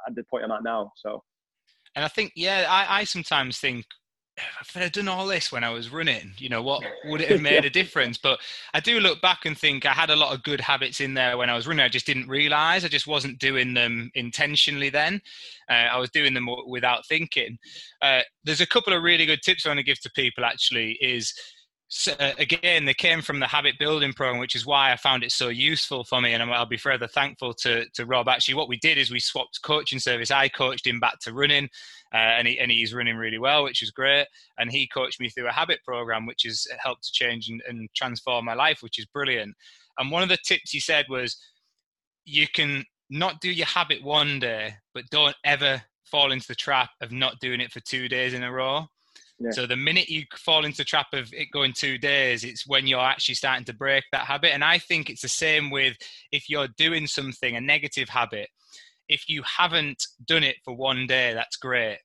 at 0.08 0.16
the 0.16 0.24
point 0.30 0.44
I'm 0.44 0.52
at 0.52 0.64
now. 0.64 0.92
So. 0.98 1.24
And 1.96 2.06
I 2.06 2.08
think, 2.08 2.34
yeah, 2.36 2.66
I, 2.70 3.00
I 3.00 3.04
sometimes 3.04 3.58
think 3.58 3.86
if 4.62 4.76
I'd 4.76 4.92
done 4.92 5.08
all 5.08 5.26
this 5.28 5.52
when 5.52 5.64
I 5.64 5.70
was 5.70 5.92
running, 5.92 6.32
you 6.38 6.50
know, 6.50 6.62
what 6.62 6.84
would 7.06 7.22
it 7.22 7.30
have 7.30 7.42
made 7.42 7.66
a 7.66 7.70
difference? 7.70 8.18
But 8.18 8.40
I 8.74 8.80
do 8.80 9.00
look 9.00 9.22
back 9.22 9.46
and 9.46 9.58
think 9.58 9.86
I 9.86 9.94
had 9.94 10.10
a 10.10 10.16
lot 10.16 10.34
of 10.34 10.44
good 10.44 10.62
habits 10.62 11.02
in 11.02 11.14
there 11.14 11.38
when 11.38 11.50
I 11.50 11.56
was 11.56 11.68
running. 11.68 11.84
I 11.84 11.90
just 11.90 12.06
didn't 12.06 12.28
realize 12.28 12.84
I 12.84 12.90
just 12.90 13.08
wasn't 13.08 13.40
doing 13.40 13.74
them 13.74 14.12
intentionally 14.16 14.90
then. 14.90 15.22
Uh, 15.70 15.88
I 15.92 15.98
was 15.98 16.10
doing 16.10 16.34
them 16.34 16.48
without 16.68 17.06
thinking. 17.08 17.58
Uh, 18.02 18.22
there's 18.44 18.62
a 18.62 18.68
couple 18.68 18.94
of 18.94 19.04
really 19.04 19.26
good 19.26 19.42
tips 19.42 19.66
I 19.66 19.70
want 19.70 19.80
to 19.80 19.84
give 19.84 20.00
to 20.02 20.12
people 20.12 20.46
actually 20.46 20.98
is 21.02 21.34
so, 21.92 22.14
uh, 22.20 22.34
again, 22.38 22.86
they 22.86 22.94
came 22.94 23.24
from 23.24 23.40
the 23.40 23.48
habit 23.48 23.80
building 23.80 24.14
program, 24.14 24.40
which 24.40 24.56
is 24.56 24.64
why 24.64 24.92
I 24.92 24.96
found 24.96 25.24
it 25.24 25.32
so 25.32 25.48
useful 25.48 26.04
for 26.04 26.22
me. 26.22 26.34
And 26.34 26.44
I'll 26.44 26.68
be 26.68 26.78
forever 26.78 27.08
thankful 27.08 27.56
to, 27.56 27.84
to 27.96 28.06
Rob. 28.06 28.30
Actually, 28.30 28.54
what 28.54 28.70
we 28.70 28.78
did 28.78 29.00
is 29.00 29.10
we 29.10 29.20
swapped 29.20 29.64
coaching 29.64 29.98
service. 29.98 30.30
I 30.30 30.50
coached 30.50 30.86
him 30.86 31.00
back 31.00 31.18
to 31.22 31.34
running, 31.34 31.66
uh, 32.14 32.18
and, 32.18 32.48
he, 32.48 32.60
and 32.60 32.70
he's 32.70 32.94
running 32.94 33.16
really 33.18 33.40
well, 33.40 33.64
which 33.64 33.82
is 33.82 33.90
great. 33.90 34.28
And 34.60 34.72
he 34.72 34.88
coached 34.88 35.20
me 35.20 35.30
through 35.30 35.48
a 35.48 35.52
habit 35.52 35.80
program, 35.84 36.28
which 36.28 36.44
has 36.44 36.68
helped 36.80 37.06
to 37.06 37.12
change 37.12 37.50
and, 37.50 37.60
and 37.68 37.90
transform 37.96 38.46
my 38.46 38.54
life, 38.54 38.84
which 38.84 39.00
is 39.00 39.06
brilliant. 39.08 39.56
And 39.98 40.12
one 40.12 40.22
of 40.22 40.30
the 40.30 40.38
tips 40.46 40.70
he 40.70 40.80
said 40.80 41.08
was, 41.10 41.38
you 42.24 42.46
can 42.48 42.86
not 43.10 43.42
do 43.42 43.50
your 43.50 43.66
habit 43.66 44.04
one 44.04 44.40
day, 44.40 44.76
but 44.94 45.10
don't 45.10 45.36
ever 45.44 45.82
fall 46.06 46.32
into 46.32 46.48
the 46.48 46.56
trap 46.56 46.92
of 47.02 47.12
not 47.12 47.40
doing 47.40 47.62
it 47.62 47.72
for 47.72 47.80
two 47.80 48.08
days 48.08 48.36
in 48.36 48.44
a 48.44 48.52
row. 48.52 48.86
Yeah. 49.40 49.52
So 49.52 49.66
the 49.66 49.78
minute 49.78 50.10
you 50.10 50.24
fall 50.36 50.66
into 50.66 50.78
the 50.78 50.84
trap 50.84 51.08
of 51.14 51.34
it 51.34 51.48
going 51.52 51.74
two 51.74 51.98
days, 51.98 52.44
it's 52.44 52.68
when 52.68 52.88
you're 52.88 53.00
actually 53.00 53.36
starting 53.36 53.66
to 53.66 53.74
break 53.74 54.04
that 54.12 54.26
habit. 54.26 54.54
And 54.54 54.64
I 54.64 54.80
think 54.80 55.10
it's 55.10 55.22
the 55.22 55.30
same 55.30 55.70
with 55.70 55.96
if 56.32 56.50
you're 56.50 56.68
doing 56.78 57.08
something, 57.08 57.56
a 57.56 57.62
negative 57.62 58.10
habit. 58.10 58.50
If 59.08 59.30
you 59.30 59.42
haven't 59.44 60.06
done 60.26 60.44
it 60.44 60.58
for 60.64 60.76
one 60.76 61.08
day, 61.08 61.34
that's 61.34 61.56
great. 61.56 62.00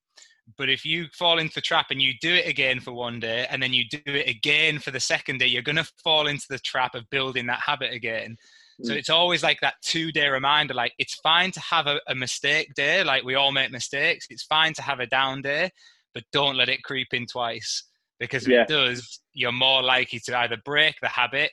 But 0.57 0.69
if 0.69 0.85
you 0.85 1.07
fall 1.13 1.39
into 1.39 1.55
the 1.55 1.61
trap 1.61 1.87
and 1.91 2.01
you 2.01 2.13
do 2.21 2.33
it 2.33 2.47
again 2.47 2.79
for 2.79 2.93
one 2.93 3.19
day 3.19 3.47
and 3.51 3.63
then 3.63 3.73
you 3.73 3.85
do 3.89 4.01
it 4.07 4.29
again 4.29 4.79
for 4.79 4.91
the 4.91 5.01
second 5.01 5.39
day, 5.39 5.47
you're 5.47 5.63
going 5.63 5.77
to 5.77 5.91
fall 6.03 6.27
into 6.27 6.47
the 6.49 6.59
trap 6.59 6.95
of 6.95 7.09
building 7.11 7.47
that 7.47 7.61
habit 7.61 7.93
again. 7.93 8.37
So 8.83 8.93
mm. 8.93 8.97
it's 8.97 9.11
always 9.11 9.43
like 9.43 9.61
that 9.61 9.75
two 9.83 10.13
day 10.13 10.29
reminder 10.29 10.75
like, 10.75 10.93
it's 10.99 11.15
fine 11.15 11.51
to 11.53 11.61
have 11.61 11.87
a, 11.87 12.01
a 12.09 12.15
mistake 12.15 12.75
day, 12.75 13.03
like 13.05 13.25
we 13.25 13.35
all 13.35 13.53
make 13.53 13.71
mistakes. 13.71 14.27
It's 14.31 14.45
fine 14.45 14.75
to 14.75 14.83
have 14.83 15.01
a 15.01 15.07
down 15.07 15.43
day, 15.43 15.71
but 16.15 16.25
don't 16.33 16.57
let 16.57 16.69
it 16.69 16.83
creep 16.83 17.09
in 17.13 17.27
twice 17.27 17.85
because 18.21 18.45
if 18.45 18.49
yeah. 18.51 18.63
it 18.63 18.69
does, 18.69 19.21
you're 19.33 19.53
more 19.53 19.83
likely 19.83 20.21
to 20.21 20.39
either 20.39 20.57
break 20.65 20.95
the 21.03 21.09
habit 21.09 21.51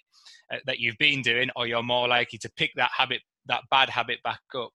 uh, 0.54 0.58
that 0.66 0.80
you've 0.80 0.98
been 1.00 1.22
doing 1.22 1.50
or 1.56 1.68
you're 1.68 1.84
more 1.84 2.08
likely 2.08 2.38
to 2.40 2.50
pick 2.56 2.72
that 2.76 2.92
habit, 2.96 3.22
that 3.48 3.62
bad 3.72 3.90
habit 3.90 4.20
back 4.24 4.40
up. 4.56 4.70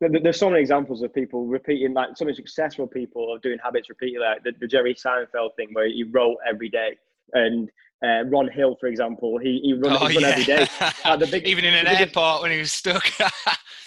There's 0.00 0.38
so 0.38 0.50
many 0.50 0.60
examples 0.60 1.02
of 1.02 1.14
people 1.14 1.46
repeating, 1.46 1.94
like 1.94 2.16
so 2.16 2.24
many 2.24 2.34
successful 2.34 2.88
people 2.88 3.32
of 3.32 3.40
doing 3.40 3.58
habits 3.62 3.88
repeatedly, 3.88 4.26
like 4.26 4.42
the, 4.42 4.52
the 4.58 4.66
Jerry 4.66 4.94
Seinfeld 4.94 5.54
thing 5.54 5.68
where 5.74 5.86
he 5.86 6.02
wrote 6.02 6.38
every 6.48 6.68
day. 6.68 6.96
And 7.34 7.70
uh, 8.04 8.24
Ron 8.24 8.48
Hill, 8.50 8.76
for 8.80 8.88
example, 8.88 9.38
he, 9.38 9.60
he 9.62 9.74
runs 9.74 9.98
oh, 10.00 10.08
yeah. 10.08 10.28
every 10.28 10.44
day. 10.44 10.66
Uh, 11.04 11.16
big, 11.16 11.46
Even 11.46 11.64
in 11.64 11.74
an 11.74 11.86
airport 11.86 12.42
when 12.42 12.50
he 12.50 12.58
was 12.58 12.72
stuck. 12.72 13.04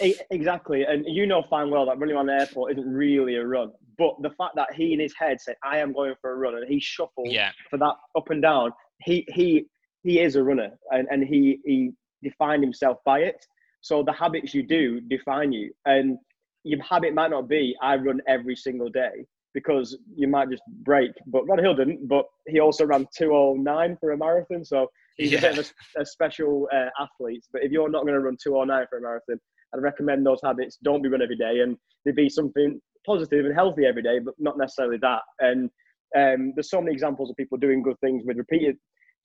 exactly. 0.30 0.84
And 0.84 1.04
you 1.06 1.26
know 1.26 1.42
fine 1.50 1.70
well 1.70 1.86
that 1.86 1.98
running 1.98 2.16
on 2.16 2.28
an 2.28 2.40
airport 2.40 2.72
isn't 2.72 2.90
really 2.90 3.36
a 3.36 3.44
run. 3.44 3.72
But 3.98 4.14
the 4.22 4.30
fact 4.30 4.56
that 4.56 4.74
he 4.74 4.92
in 4.92 5.00
his 5.00 5.14
head 5.18 5.40
said, 5.40 5.56
"I 5.62 5.78
am 5.78 5.92
going 5.92 6.14
for 6.20 6.32
a 6.32 6.36
run," 6.36 6.54
and 6.54 6.68
he 6.68 6.80
shuffled 6.80 7.30
yeah. 7.30 7.50
for 7.70 7.78
that 7.78 7.94
up 8.16 8.30
and 8.30 8.42
down, 8.42 8.72
he 9.02 9.26
he 9.28 9.66
he 10.02 10.20
is 10.20 10.36
a 10.36 10.42
runner, 10.42 10.70
and 10.90 11.08
and 11.10 11.24
he 11.24 11.60
he 11.64 11.92
defined 12.22 12.62
himself 12.62 12.98
by 13.04 13.20
it. 13.20 13.44
So 13.80 14.02
the 14.02 14.12
habits 14.12 14.54
you 14.54 14.62
do 14.62 15.00
define 15.00 15.52
you, 15.52 15.72
and 15.84 16.18
your 16.64 16.82
habit 16.82 17.14
might 17.14 17.30
not 17.30 17.48
be 17.48 17.76
I 17.80 17.96
run 17.96 18.20
every 18.26 18.56
single 18.56 18.88
day 18.88 19.26
because 19.54 19.96
you 20.14 20.28
might 20.28 20.50
just 20.50 20.62
break. 20.82 21.12
But 21.26 21.48
Ron 21.48 21.58
Hill 21.58 21.74
didn't, 21.74 22.06
but 22.06 22.26
he 22.46 22.60
also 22.60 22.84
ran 22.84 23.06
209 23.16 23.96
for 23.98 24.10
a 24.12 24.18
marathon, 24.18 24.62
so 24.64 24.88
he's 25.16 25.32
yeah. 25.32 25.38
a 25.38 25.40
bit 25.40 25.58
of 25.58 25.72
a, 25.96 26.02
a 26.02 26.04
special 26.04 26.68
uh, 26.74 26.90
athlete. 27.00 27.42
But 27.52 27.62
if 27.62 27.72
you're 27.72 27.88
not 27.88 28.02
going 28.02 28.12
to 28.14 28.20
run 28.20 28.36
209 28.42 28.86
for 28.90 28.98
a 28.98 29.00
marathon, 29.00 29.40
I'd 29.74 29.82
recommend 29.82 30.26
those 30.26 30.40
habits. 30.44 30.76
Don't 30.84 31.02
be 31.02 31.08
run 31.08 31.22
every 31.22 31.36
day, 31.36 31.60
and 31.60 31.78
there'd 32.04 32.16
be 32.16 32.28
something 32.28 32.78
positive 33.06 33.46
and 33.46 33.54
healthy 33.54 33.86
every 33.86 34.02
day, 34.02 34.18
but 34.18 34.34
not 34.38 34.58
necessarily 34.58 34.98
that. 34.98 35.22
And 35.40 35.70
um, 36.16 36.52
there's 36.54 36.70
so 36.70 36.80
many 36.80 36.92
examples 36.92 37.30
of 37.30 37.36
people 37.36 37.58
doing 37.58 37.82
good 37.82 37.98
things 38.00 38.24
with 38.26 38.36
repeated 38.36 38.76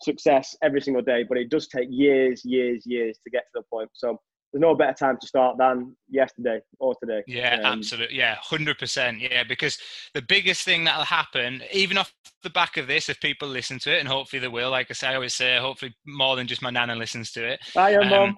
success 0.01 0.55
every 0.63 0.81
single 0.81 1.03
day, 1.03 1.23
but 1.27 1.37
it 1.37 1.49
does 1.49 1.67
take 1.67 1.87
years, 1.89 2.41
years, 2.43 2.83
years 2.85 3.19
to 3.23 3.29
get 3.29 3.43
to 3.43 3.61
the 3.61 3.63
point. 3.71 3.89
So 3.93 4.19
there's 4.51 4.61
no 4.61 4.75
better 4.75 4.93
time 4.93 5.17
to 5.19 5.27
start 5.27 5.57
than 5.57 5.95
yesterday 6.09 6.59
or 6.79 6.93
today. 7.01 7.23
Yeah, 7.25 7.61
um, 7.63 7.79
absolutely. 7.79 8.17
Yeah, 8.17 8.35
hundred 8.41 8.79
percent. 8.79 9.19
Yeah, 9.19 9.43
because 9.43 9.77
the 10.13 10.21
biggest 10.21 10.63
thing 10.63 10.83
that'll 10.83 11.05
happen, 11.05 11.61
even 11.71 11.97
off 11.97 12.13
the 12.43 12.49
back 12.49 12.77
of 12.77 12.87
this, 12.87 13.07
if 13.07 13.19
people 13.21 13.47
listen 13.47 13.79
to 13.79 13.95
it, 13.95 13.99
and 13.99 14.07
hopefully 14.07 14.39
they 14.41 14.49
will. 14.49 14.69
Like 14.69 14.87
I 14.89 14.93
say, 14.93 15.07
I 15.07 15.15
always 15.15 15.35
say, 15.35 15.57
hopefully 15.57 15.95
more 16.05 16.35
than 16.35 16.47
just 16.47 16.61
my 16.61 16.69
nana 16.69 16.95
listens 16.95 17.31
to 17.33 17.47
it. 17.47 17.59
Hi, 17.75 17.95
um, 17.95 18.09
mom. 18.09 18.35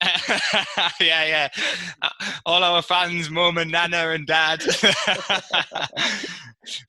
yeah, 1.00 1.24
yeah. 1.24 1.48
All 2.46 2.62
our 2.62 2.82
fans, 2.82 3.30
mum 3.30 3.58
and 3.58 3.70
nana 3.70 4.10
and 4.10 4.26
dad. 4.26 4.62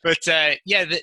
but 0.04 0.28
uh, 0.28 0.52
yeah, 0.66 0.86
the, 0.86 1.02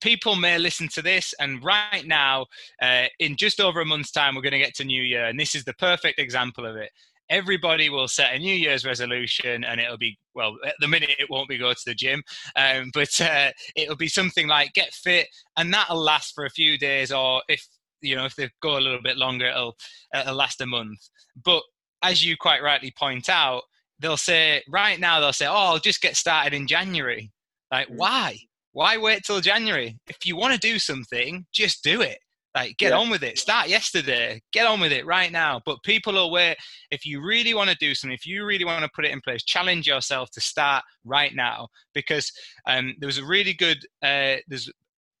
people 0.00 0.36
may 0.36 0.58
listen 0.58 0.88
to 0.88 1.02
this, 1.02 1.32
and 1.38 1.62
right 1.64 2.04
now, 2.06 2.46
uh, 2.82 3.04
in 3.20 3.36
just 3.36 3.60
over 3.60 3.80
a 3.80 3.84
month's 3.84 4.10
time, 4.10 4.34
we're 4.34 4.42
going 4.42 4.52
to 4.52 4.58
get 4.58 4.74
to 4.74 4.84
New 4.84 5.02
Year, 5.02 5.26
and 5.26 5.38
this 5.38 5.54
is 5.54 5.64
the 5.64 5.74
perfect 5.74 6.18
example 6.18 6.66
of 6.66 6.76
it. 6.76 6.90
Everybody 7.30 7.88
will 7.88 8.08
set 8.08 8.34
a 8.34 8.38
New 8.38 8.54
Year's 8.54 8.84
resolution, 8.84 9.64
and 9.64 9.80
it'll 9.80 9.96
be 9.96 10.18
well. 10.34 10.56
At 10.66 10.74
the 10.80 10.88
minute, 10.88 11.16
it 11.18 11.30
won't 11.30 11.48
be 11.48 11.56
go 11.56 11.72
to 11.72 11.80
the 11.86 11.94
gym, 11.94 12.22
um, 12.56 12.90
but 12.92 13.18
uh, 13.20 13.50
it'll 13.76 13.96
be 13.96 14.08
something 14.08 14.46
like 14.48 14.74
get 14.74 14.92
fit, 14.92 15.28
and 15.56 15.72
that'll 15.72 16.02
last 16.02 16.34
for 16.34 16.44
a 16.44 16.50
few 16.50 16.76
days, 16.76 17.12
or 17.12 17.42
if 17.48 17.66
you 18.04 18.16
know 18.16 18.24
if 18.24 18.36
they 18.36 18.48
go 18.62 18.78
a 18.78 18.80
little 18.80 19.02
bit 19.02 19.16
longer 19.16 19.46
it'll, 19.46 19.76
it'll 20.14 20.34
last 20.34 20.60
a 20.60 20.66
month 20.66 20.98
but 21.44 21.62
as 22.02 22.24
you 22.24 22.36
quite 22.36 22.62
rightly 22.62 22.92
point 22.98 23.28
out 23.28 23.62
they'll 24.00 24.16
say 24.16 24.62
right 24.68 25.00
now 25.00 25.20
they'll 25.20 25.32
say 25.32 25.46
oh 25.46 25.72
i'll 25.72 25.78
just 25.78 26.02
get 26.02 26.16
started 26.16 26.54
in 26.54 26.66
january 26.66 27.32
like 27.72 27.88
mm. 27.88 27.96
why 27.96 28.36
why 28.72 28.96
wait 28.96 29.22
till 29.24 29.40
january 29.40 29.98
if 30.08 30.24
you 30.24 30.36
want 30.36 30.52
to 30.52 30.60
do 30.60 30.78
something 30.78 31.46
just 31.52 31.82
do 31.82 32.02
it 32.02 32.18
Like, 32.54 32.76
get 32.76 32.90
yeah. 32.90 32.98
on 32.98 33.10
with 33.10 33.24
it. 33.24 33.36
Start 33.36 33.68
yesterday. 33.68 34.40
Get 34.52 34.66
on 34.66 34.80
with 34.80 34.92
it 34.92 35.04
right 35.04 35.32
now. 35.32 35.60
But 35.66 35.82
people 35.82 36.12
will 36.12 36.30
wait. 36.30 36.56
If 36.92 37.04
you 37.04 37.20
really 37.20 37.52
want 37.52 37.70
to 37.70 37.76
do 37.76 37.94
something, 37.94 38.14
if 38.14 38.26
you 38.26 38.44
really 38.44 38.64
want 38.64 38.84
to 38.84 38.90
put 38.94 39.04
it 39.04 39.10
in 39.10 39.20
place, 39.20 39.42
challenge 39.42 39.88
yourself 39.88 40.30
to 40.30 40.40
start 40.40 40.84
right 41.04 41.34
now. 41.34 41.68
Because 41.94 42.30
um, 42.66 42.94
there 43.00 43.08
was 43.08 43.18
a 43.18 43.24
really 43.24 43.54
good, 43.54 43.78
uh, 44.02 44.36
there's 44.46 44.70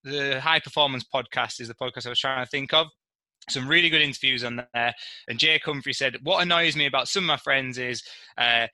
the 0.04 0.40
High 0.40 0.60
Performance 0.60 1.04
Podcast 1.12 1.60
is 1.60 1.68
the 1.68 1.74
podcast 1.74 2.06
I 2.06 2.10
was 2.10 2.20
trying 2.20 2.44
to 2.44 2.50
think 2.50 2.72
of 2.72 2.88
some 3.48 3.68
really 3.68 3.90
good 3.90 4.02
interviews 4.02 4.44
on 4.44 4.64
there. 4.74 4.94
And 5.28 5.38
Jake 5.38 5.64
Humphrey 5.64 5.92
said, 5.92 6.16
What 6.22 6.42
annoys 6.42 6.76
me 6.76 6.86
about 6.86 7.08
some 7.08 7.24
of 7.24 7.28
my 7.28 7.36
friends 7.38 7.78
is 7.78 8.02
uh, 8.38 8.66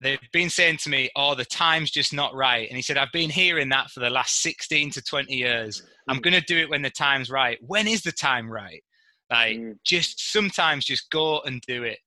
they've 0.00 0.18
been 0.32 0.50
saying 0.50 0.78
to 0.78 0.90
me, 0.90 1.10
Oh, 1.16 1.34
the 1.34 1.44
time's 1.44 1.90
just 1.90 2.12
not 2.12 2.34
right. 2.34 2.68
And 2.68 2.76
he 2.76 2.82
said, 2.82 2.96
I've 2.96 3.12
been 3.12 3.30
hearing 3.30 3.68
that 3.70 3.90
for 3.90 4.00
the 4.00 4.10
last 4.10 4.42
16 4.42 4.90
to 4.92 5.02
20 5.02 5.34
years. 5.34 5.82
I'm 6.08 6.18
mm. 6.18 6.22
going 6.22 6.34
to 6.34 6.40
do 6.46 6.58
it 6.58 6.70
when 6.70 6.82
the 6.82 6.90
time's 6.90 7.30
right. 7.30 7.58
When 7.60 7.86
is 7.86 8.02
the 8.02 8.12
time 8.12 8.50
right? 8.50 8.82
Like, 9.30 9.58
mm. 9.58 9.76
just 9.84 10.32
sometimes 10.32 10.84
just 10.84 11.10
go 11.10 11.40
and 11.40 11.60
do 11.66 11.84
it. 11.84 11.98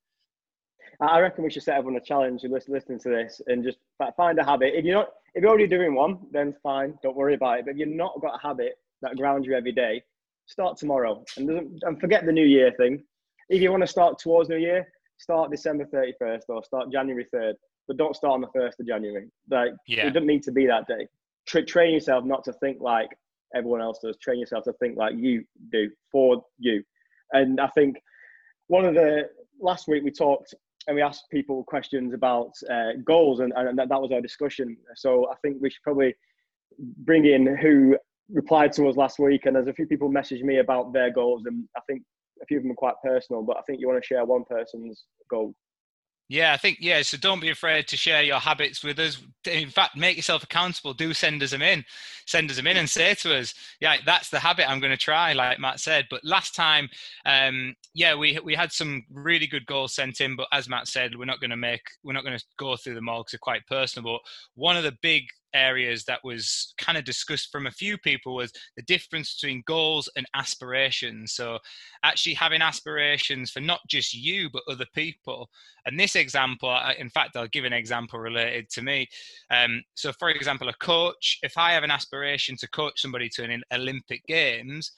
I 0.99 1.19
reckon 1.19 1.43
we 1.43 1.51
should 1.51 1.63
set 1.63 1.77
everyone 1.77 2.01
a 2.01 2.05
challenge 2.05 2.43
and 2.43 2.53
listen, 2.53 2.73
listening 2.73 2.99
to 2.99 3.09
this 3.09 3.41
and 3.47 3.63
just 3.63 3.77
find 4.15 4.39
a 4.39 4.43
habit. 4.43 4.73
If 4.75 4.85
you're 4.85 4.95
not, 4.95 5.09
if 5.35 5.41
you're 5.41 5.49
already 5.49 5.67
doing 5.67 5.95
one, 5.95 6.19
then 6.31 6.55
fine, 6.61 6.97
don't 7.01 7.15
worry 7.15 7.33
about 7.35 7.59
it. 7.59 7.65
But 7.65 7.71
if 7.71 7.77
you've 7.77 7.89
not 7.89 8.21
got 8.21 8.35
a 8.35 8.47
habit 8.47 8.77
that 9.01 9.15
grounds 9.17 9.47
you 9.47 9.55
every 9.55 9.71
day, 9.71 10.03
start 10.45 10.77
tomorrow 10.77 11.23
and, 11.37 11.81
and 11.83 11.99
forget 11.99 12.25
the 12.25 12.31
new 12.31 12.45
year 12.45 12.71
thing. 12.77 13.03
If 13.49 13.61
you 13.61 13.71
want 13.71 13.81
to 13.81 13.87
start 13.87 14.19
towards 14.19 14.49
New 14.49 14.57
Year, 14.57 14.87
start 15.17 15.51
December 15.51 15.85
31st 15.85 16.43
or 16.49 16.63
start 16.63 16.91
January 16.91 17.27
3rd 17.33 17.53
but 17.87 17.97
don't 17.97 18.15
start 18.15 18.33
on 18.33 18.41
the 18.41 18.47
first 18.53 18.79
of 18.79 18.87
January. 18.87 19.27
Like 19.49 19.71
yeah. 19.87 20.07
it 20.07 20.11
doesn't 20.11 20.27
need 20.27 20.43
to 20.43 20.51
be 20.51 20.65
that 20.67 20.87
day. 20.87 21.07
Tra- 21.47 21.65
train 21.65 21.93
yourself 21.93 22.25
not 22.25 22.43
to 22.45 22.53
think 22.53 22.79
like 22.81 23.09
everyone 23.55 23.81
else 23.81 23.99
does. 23.99 24.17
Train 24.17 24.39
yourself 24.39 24.63
to 24.65 24.73
think 24.73 24.97
like 24.97 25.15
you 25.15 25.43
do 25.71 25.89
for 26.11 26.43
you. 26.57 26.83
And 27.31 27.59
I 27.59 27.67
think 27.67 27.97
one 28.67 28.85
of 28.85 28.93
the 28.93 29.29
last 29.59 29.87
week 29.87 30.03
we 30.03 30.11
talked 30.11 30.53
and 30.87 30.95
we 30.95 31.01
asked 31.01 31.25
people 31.31 31.63
questions 31.63 32.13
about 32.13 32.51
uh, 32.69 32.91
goals, 33.05 33.39
and, 33.39 33.53
and 33.55 33.77
that, 33.77 33.89
that 33.89 34.01
was 34.01 34.11
our 34.11 34.21
discussion. 34.21 34.77
So 34.95 35.29
I 35.31 35.35
think 35.41 35.57
we 35.61 35.69
should 35.69 35.83
probably 35.83 36.13
bring 36.97 37.25
in 37.25 37.55
who 37.57 37.97
replied 38.31 38.73
to 38.73 38.87
us 38.87 38.97
last 38.97 39.19
week. 39.19 39.45
And 39.45 39.55
there's 39.55 39.67
a 39.67 39.73
few 39.73 39.87
people 39.87 40.09
messaged 40.09 40.43
me 40.43 40.59
about 40.59 40.93
their 40.93 41.11
goals, 41.11 41.43
and 41.45 41.65
I 41.77 41.81
think 41.87 42.03
a 42.41 42.45
few 42.45 42.57
of 42.57 42.63
them 42.63 42.71
are 42.71 42.75
quite 42.75 42.95
personal. 43.03 43.43
But 43.43 43.57
I 43.57 43.61
think 43.61 43.79
you 43.79 43.87
want 43.87 44.01
to 44.01 44.07
share 44.07 44.25
one 44.25 44.43
person's 44.49 45.05
goal. 45.29 45.53
Yeah, 46.33 46.51
I 46.51 46.57
think 46.57 46.79
yeah. 46.81 46.99
So 47.03 47.15
don't 47.15 47.39
be 47.39 47.51
afraid 47.51 47.87
to 47.89 47.95
share 47.95 48.23
your 48.23 48.39
habits 48.39 48.83
with 48.83 48.97
us. 48.97 49.21
In 49.45 49.69
fact, 49.69 49.95
make 49.95 50.15
yourself 50.17 50.41
accountable. 50.41 50.95
Do 50.95 51.13
send 51.13 51.43
us 51.43 51.51
them 51.51 51.61
in. 51.61 51.85
Send 52.25 52.49
us 52.49 52.55
them 52.55 52.65
in 52.65 52.77
and 52.77 52.89
say 52.89 53.13
to 53.13 53.37
us, 53.37 53.53
yeah, 53.79 53.97
that's 54.03 54.29
the 54.29 54.39
habit 54.39 54.67
I'm 54.67 54.79
going 54.79 54.89
to 54.89 54.97
try, 54.97 55.33
like 55.33 55.59
Matt 55.59 55.79
said. 55.79 56.07
But 56.09 56.23
last 56.23 56.55
time, 56.55 56.89
um, 57.27 57.75
yeah, 57.93 58.15
we 58.15 58.39
we 58.43 58.55
had 58.55 58.71
some 58.71 59.03
really 59.13 59.45
good 59.45 59.67
goals 59.67 59.93
sent 59.93 60.21
in. 60.21 60.35
But 60.35 60.47
as 60.51 60.67
Matt 60.67 60.87
said, 60.87 61.15
we're 61.15 61.25
not 61.25 61.39
going 61.39 61.51
to 61.51 61.55
make 61.55 61.83
we're 62.03 62.13
not 62.13 62.23
going 62.23 62.39
to 62.39 62.45
go 62.57 62.77
through 62.77 62.95
them 62.95 63.09
all 63.09 63.19
because 63.19 63.33
they're 63.33 63.39
quite 63.39 63.67
personal. 63.67 64.13
But 64.13 64.21
one 64.55 64.75
of 64.75 64.83
the 64.83 64.97
big 65.03 65.25
areas 65.53 66.03
that 66.05 66.23
was 66.23 66.73
kind 66.77 66.97
of 66.97 67.03
discussed 67.03 67.51
from 67.51 67.67
a 67.67 67.71
few 67.71 67.97
people 67.97 68.35
was 68.35 68.51
the 68.75 68.83
difference 68.83 69.39
between 69.39 69.63
goals 69.65 70.09
and 70.15 70.25
aspirations. 70.33 71.33
So, 71.33 71.59
actually 72.03 72.35
having 72.35 72.61
aspirations 72.61 73.51
for 73.51 73.59
not 73.59 73.81
just 73.87 74.13
you, 74.13 74.49
but 74.51 74.63
other 74.69 74.85
people. 74.93 75.49
And 75.85 75.99
this 75.99 76.15
example, 76.15 76.77
in 76.97 77.09
fact, 77.09 77.35
I'll 77.35 77.47
give 77.47 77.65
an 77.65 77.73
example 77.73 78.19
related 78.19 78.69
to 78.71 78.81
me. 78.81 79.07
Um, 79.51 79.83
so, 79.95 80.11
for 80.13 80.29
example, 80.29 80.69
a 80.69 80.73
coach, 80.73 81.39
if 81.43 81.57
I 81.57 81.71
have 81.73 81.83
an 81.83 81.91
aspiration 81.91 82.55
to 82.57 82.69
coach 82.69 83.01
somebody 83.01 83.29
to 83.29 83.43
an 83.43 83.63
Olympic 83.71 84.25
Games, 84.27 84.91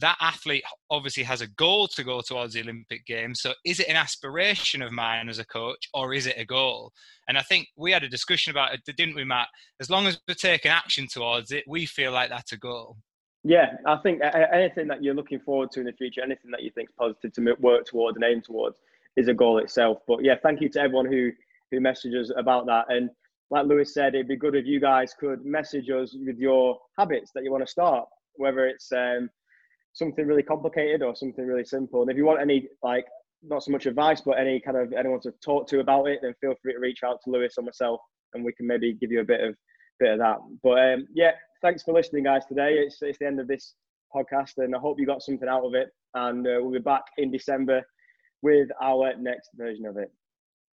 that 0.00 0.16
athlete 0.20 0.64
obviously 0.90 1.22
has 1.22 1.40
a 1.40 1.46
goal 1.46 1.88
to 1.88 2.04
go 2.04 2.20
towards 2.20 2.54
the 2.54 2.60
Olympic 2.60 3.06
Games. 3.06 3.40
So, 3.40 3.52
is 3.64 3.80
it 3.80 3.88
an 3.88 3.96
aspiration 3.96 4.82
of 4.82 4.92
mine 4.92 5.28
as 5.28 5.38
a 5.38 5.46
coach, 5.46 5.88
or 5.94 6.12
is 6.12 6.26
it 6.26 6.36
a 6.38 6.44
goal? 6.44 6.92
And 7.28 7.38
I 7.38 7.42
think 7.42 7.68
we 7.76 7.92
had 7.92 8.02
a 8.02 8.08
discussion 8.08 8.50
about 8.50 8.74
it, 8.74 8.80
didn't 8.96 9.14
we, 9.14 9.24
Matt? 9.24 9.48
As 9.80 9.90
long 9.90 10.06
as 10.06 10.18
we're 10.28 10.34
taking 10.34 10.70
action 10.70 11.06
towards 11.06 11.52
it, 11.52 11.64
we 11.66 11.86
feel 11.86 12.12
like 12.12 12.30
that's 12.30 12.52
a 12.52 12.56
goal. 12.56 12.96
Yeah, 13.44 13.76
I 13.86 13.96
think 13.98 14.22
anything 14.52 14.88
that 14.88 15.04
you're 15.04 15.14
looking 15.14 15.38
forward 15.38 15.70
to 15.72 15.80
in 15.80 15.86
the 15.86 15.92
future, 15.92 16.20
anything 16.20 16.50
that 16.50 16.64
you 16.64 16.70
think 16.70 16.88
is 16.88 16.94
positive 16.98 17.32
to 17.34 17.56
work 17.60 17.86
towards 17.86 18.16
and 18.16 18.24
aim 18.24 18.42
towards, 18.42 18.78
is 19.16 19.28
a 19.28 19.34
goal 19.34 19.58
itself. 19.58 19.98
But 20.08 20.24
yeah, 20.24 20.34
thank 20.42 20.60
you 20.60 20.68
to 20.70 20.80
everyone 20.80 21.06
who 21.06 21.30
who 21.70 21.80
messages 21.80 22.32
about 22.36 22.66
that. 22.66 22.86
And 22.88 23.10
like 23.50 23.66
Lewis 23.66 23.94
said, 23.94 24.14
it'd 24.14 24.28
be 24.28 24.36
good 24.36 24.54
if 24.54 24.66
you 24.66 24.80
guys 24.80 25.14
could 25.18 25.44
message 25.44 25.90
us 25.90 26.16
with 26.24 26.38
your 26.38 26.78
habits 26.98 27.30
that 27.34 27.44
you 27.44 27.52
want 27.52 27.64
to 27.64 27.70
start, 27.70 28.08
whether 28.34 28.66
it's 28.66 28.90
um, 28.92 29.30
something 29.96 30.26
really 30.26 30.42
complicated 30.42 31.02
or 31.02 31.16
something 31.16 31.46
really 31.46 31.64
simple. 31.64 32.02
And 32.02 32.10
if 32.10 32.18
you 32.18 32.26
want 32.26 32.40
any 32.40 32.68
like 32.82 33.06
not 33.42 33.62
so 33.62 33.70
much 33.70 33.86
advice, 33.86 34.20
but 34.20 34.38
any 34.38 34.60
kind 34.60 34.76
of 34.76 34.92
anyone 34.92 35.20
to 35.20 35.32
talk 35.42 35.66
to 35.68 35.80
about 35.80 36.06
it, 36.06 36.20
then 36.22 36.34
feel 36.40 36.54
free 36.62 36.74
to 36.74 36.78
reach 36.78 37.00
out 37.02 37.18
to 37.24 37.30
Lewis 37.30 37.54
or 37.56 37.64
myself, 37.64 38.00
and 38.34 38.44
we 38.44 38.52
can 38.52 38.66
maybe 38.66 38.94
give 38.94 39.10
you 39.10 39.20
a 39.20 39.24
bit 39.24 39.40
of 39.40 39.54
bit 39.98 40.12
of 40.12 40.18
that. 40.18 40.36
But 40.62 40.78
um, 40.78 41.06
yeah, 41.14 41.32
thanks 41.62 41.82
for 41.82 41.94
listening, 41.94 42.24
guys. 42.24 42.44
Today 42.46 42.74
it's 42.74 42.98
it's 43.00 43.18
the 43.18 43.26
end 43.26 43.40
of 43.40 43.48
this 43.48 43.74
podcast, 44.14 44.58
and 44.58 44.76
I 44.76 44.78
hope 44.78 45.00
you 45.00 45.06
got 45.06 45.22
something 45.22 45.48
out 45.48 45.64
of 45.64 45.74
it. 45.74 45.88
And 46.14 46.46
uh, 46.46 46.58
we'll 46.60 46.72
be 46.72 46.78
back 46.78 47.04
in 47.16 47.30
December 47.30 47.82
with 48.42 48.68
our 48.82 49.14
next 49.16 49.50
version 49.54 49.86
of 49.86 49.96
it. 49.96 50.12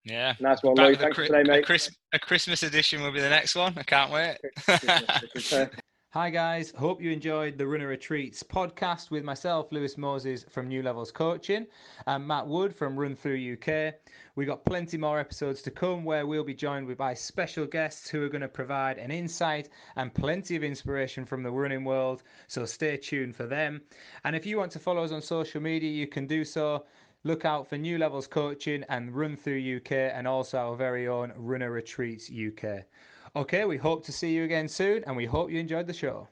Yeah, 0.04 0.36
nice 0.42 0.62
one, 0.64 0.76
Lou. 0.76 0.96
Thanks 0.96 1.18
a, 1.18 1.22
today, 1.22 1.44
mate. 1.44 1.60
A, 1.60 1.66
Chris, 1.66 1.90
a 2.12 2.20
Christmas 2.20 2.64
edition 2.64 3.02
will 3.02 3.14
be 3.14 3.22
the 3.22 3.30
next 3.30 3.56
one. 3.56 3.74
I 3.78 3.84
can't 3.84 4.12
wait. 4.12 5.70
Hi, 6.14 6.30
guys. 6.30 6.72
Hope 6.78 7.02
you 7.02 7.10
enjoyed 7.10 7.58
the 7.58 7.66
Runner 7.66 7.88
Retreats 7.88 8.44
podcast 8.44 9.10
with 9.10 9.24
myself, 9.24 9.72
Lewis 9.72 9.98
Moses 9.98 10.46
from 10.48 10.68
New 10.68 10.84
Levels 10.84 11.12
Coaching, 11.12 11.66
and 12.06 12.28
Matt 12.28 12.46
Wood 12.46 12.76
from 12.76 13.00
Run 13.00 13.16
Through 13.16 13.54
UK. 13.54 13.96
We've 14.36 14.48
got 14.48 14.64
plenty 14.64 14.96
more 14.96 15.20
episodes 15.20 15.64
to 15.64 15.72
come 15.72 16.04
where 16.06 16.28
we'll 16.28 16.44
be 16.44 16.54
joined 16.54 16.96
by 16.98 17.16
special 17.16 17.66
guests 17.66 18.12
who 18.12 18.22
are 18.22 18.30
going 18.30 18.42
to 18.42 18.48
provide 18.48 19.00
an 19.00 19.10
insight 19.10 19.70
and 19.96 20.14
plenty 20.14 20.56
of 20.56 20.64
inspiration 20.64 21.26
from 21.26 21.42
the 21.42 21.50
running 21.50 21.84
world. 21.84 22.22
So 22.48 22.64
stay 22.68 22.98
tuned 22.98 23.36
for 23.36 23.48
them. 23.48 23.82
And 24.24 24.36
if 24.36 24.46
you 24.46 24.60
want 24.60 24.72
to 24.74 24.80
follow 24.80 25.04
us 25.04 25.12
on 25.12 25.20
social 25.24 25.62
media, 25.62 25.90
you 25.90 26.06
can 26.06 26.28
do 26.28 26.46
so. 26.46 26.86
Look 27.24 27.44
out 27.44 27.68
for 27.68 27.80
New 27.80 27.98
Levels 27.98 28.28
Coaching 28.28 28.84
and 28.88 29.16
Run 29.16 29.36
Through 29.36 29.78
UK, 29.78 29.94
and 30.14 30.28
also 30.28 30.60
our 30.60 30.76
very 30.76 31.08
own 31.08 31.34
Runner 31.36 31.72
Retreats 31.72 32.30
UK. 32.30 32.84
Okay, 33.36 33.66
we 33.66 33.78
hope 33.78 34.06
to 34.06 34.12
see 34.12 34.32
you 34.32 34.44
again 34.44 34.68
soon 34.68 35.04
and 35.06 35.18
we 35.18 35.26
hope 35.26 35.50
you 35.50 35.60
enjoyed 35.60 35.88
the 35.88 35.94
show. 35.94 36.28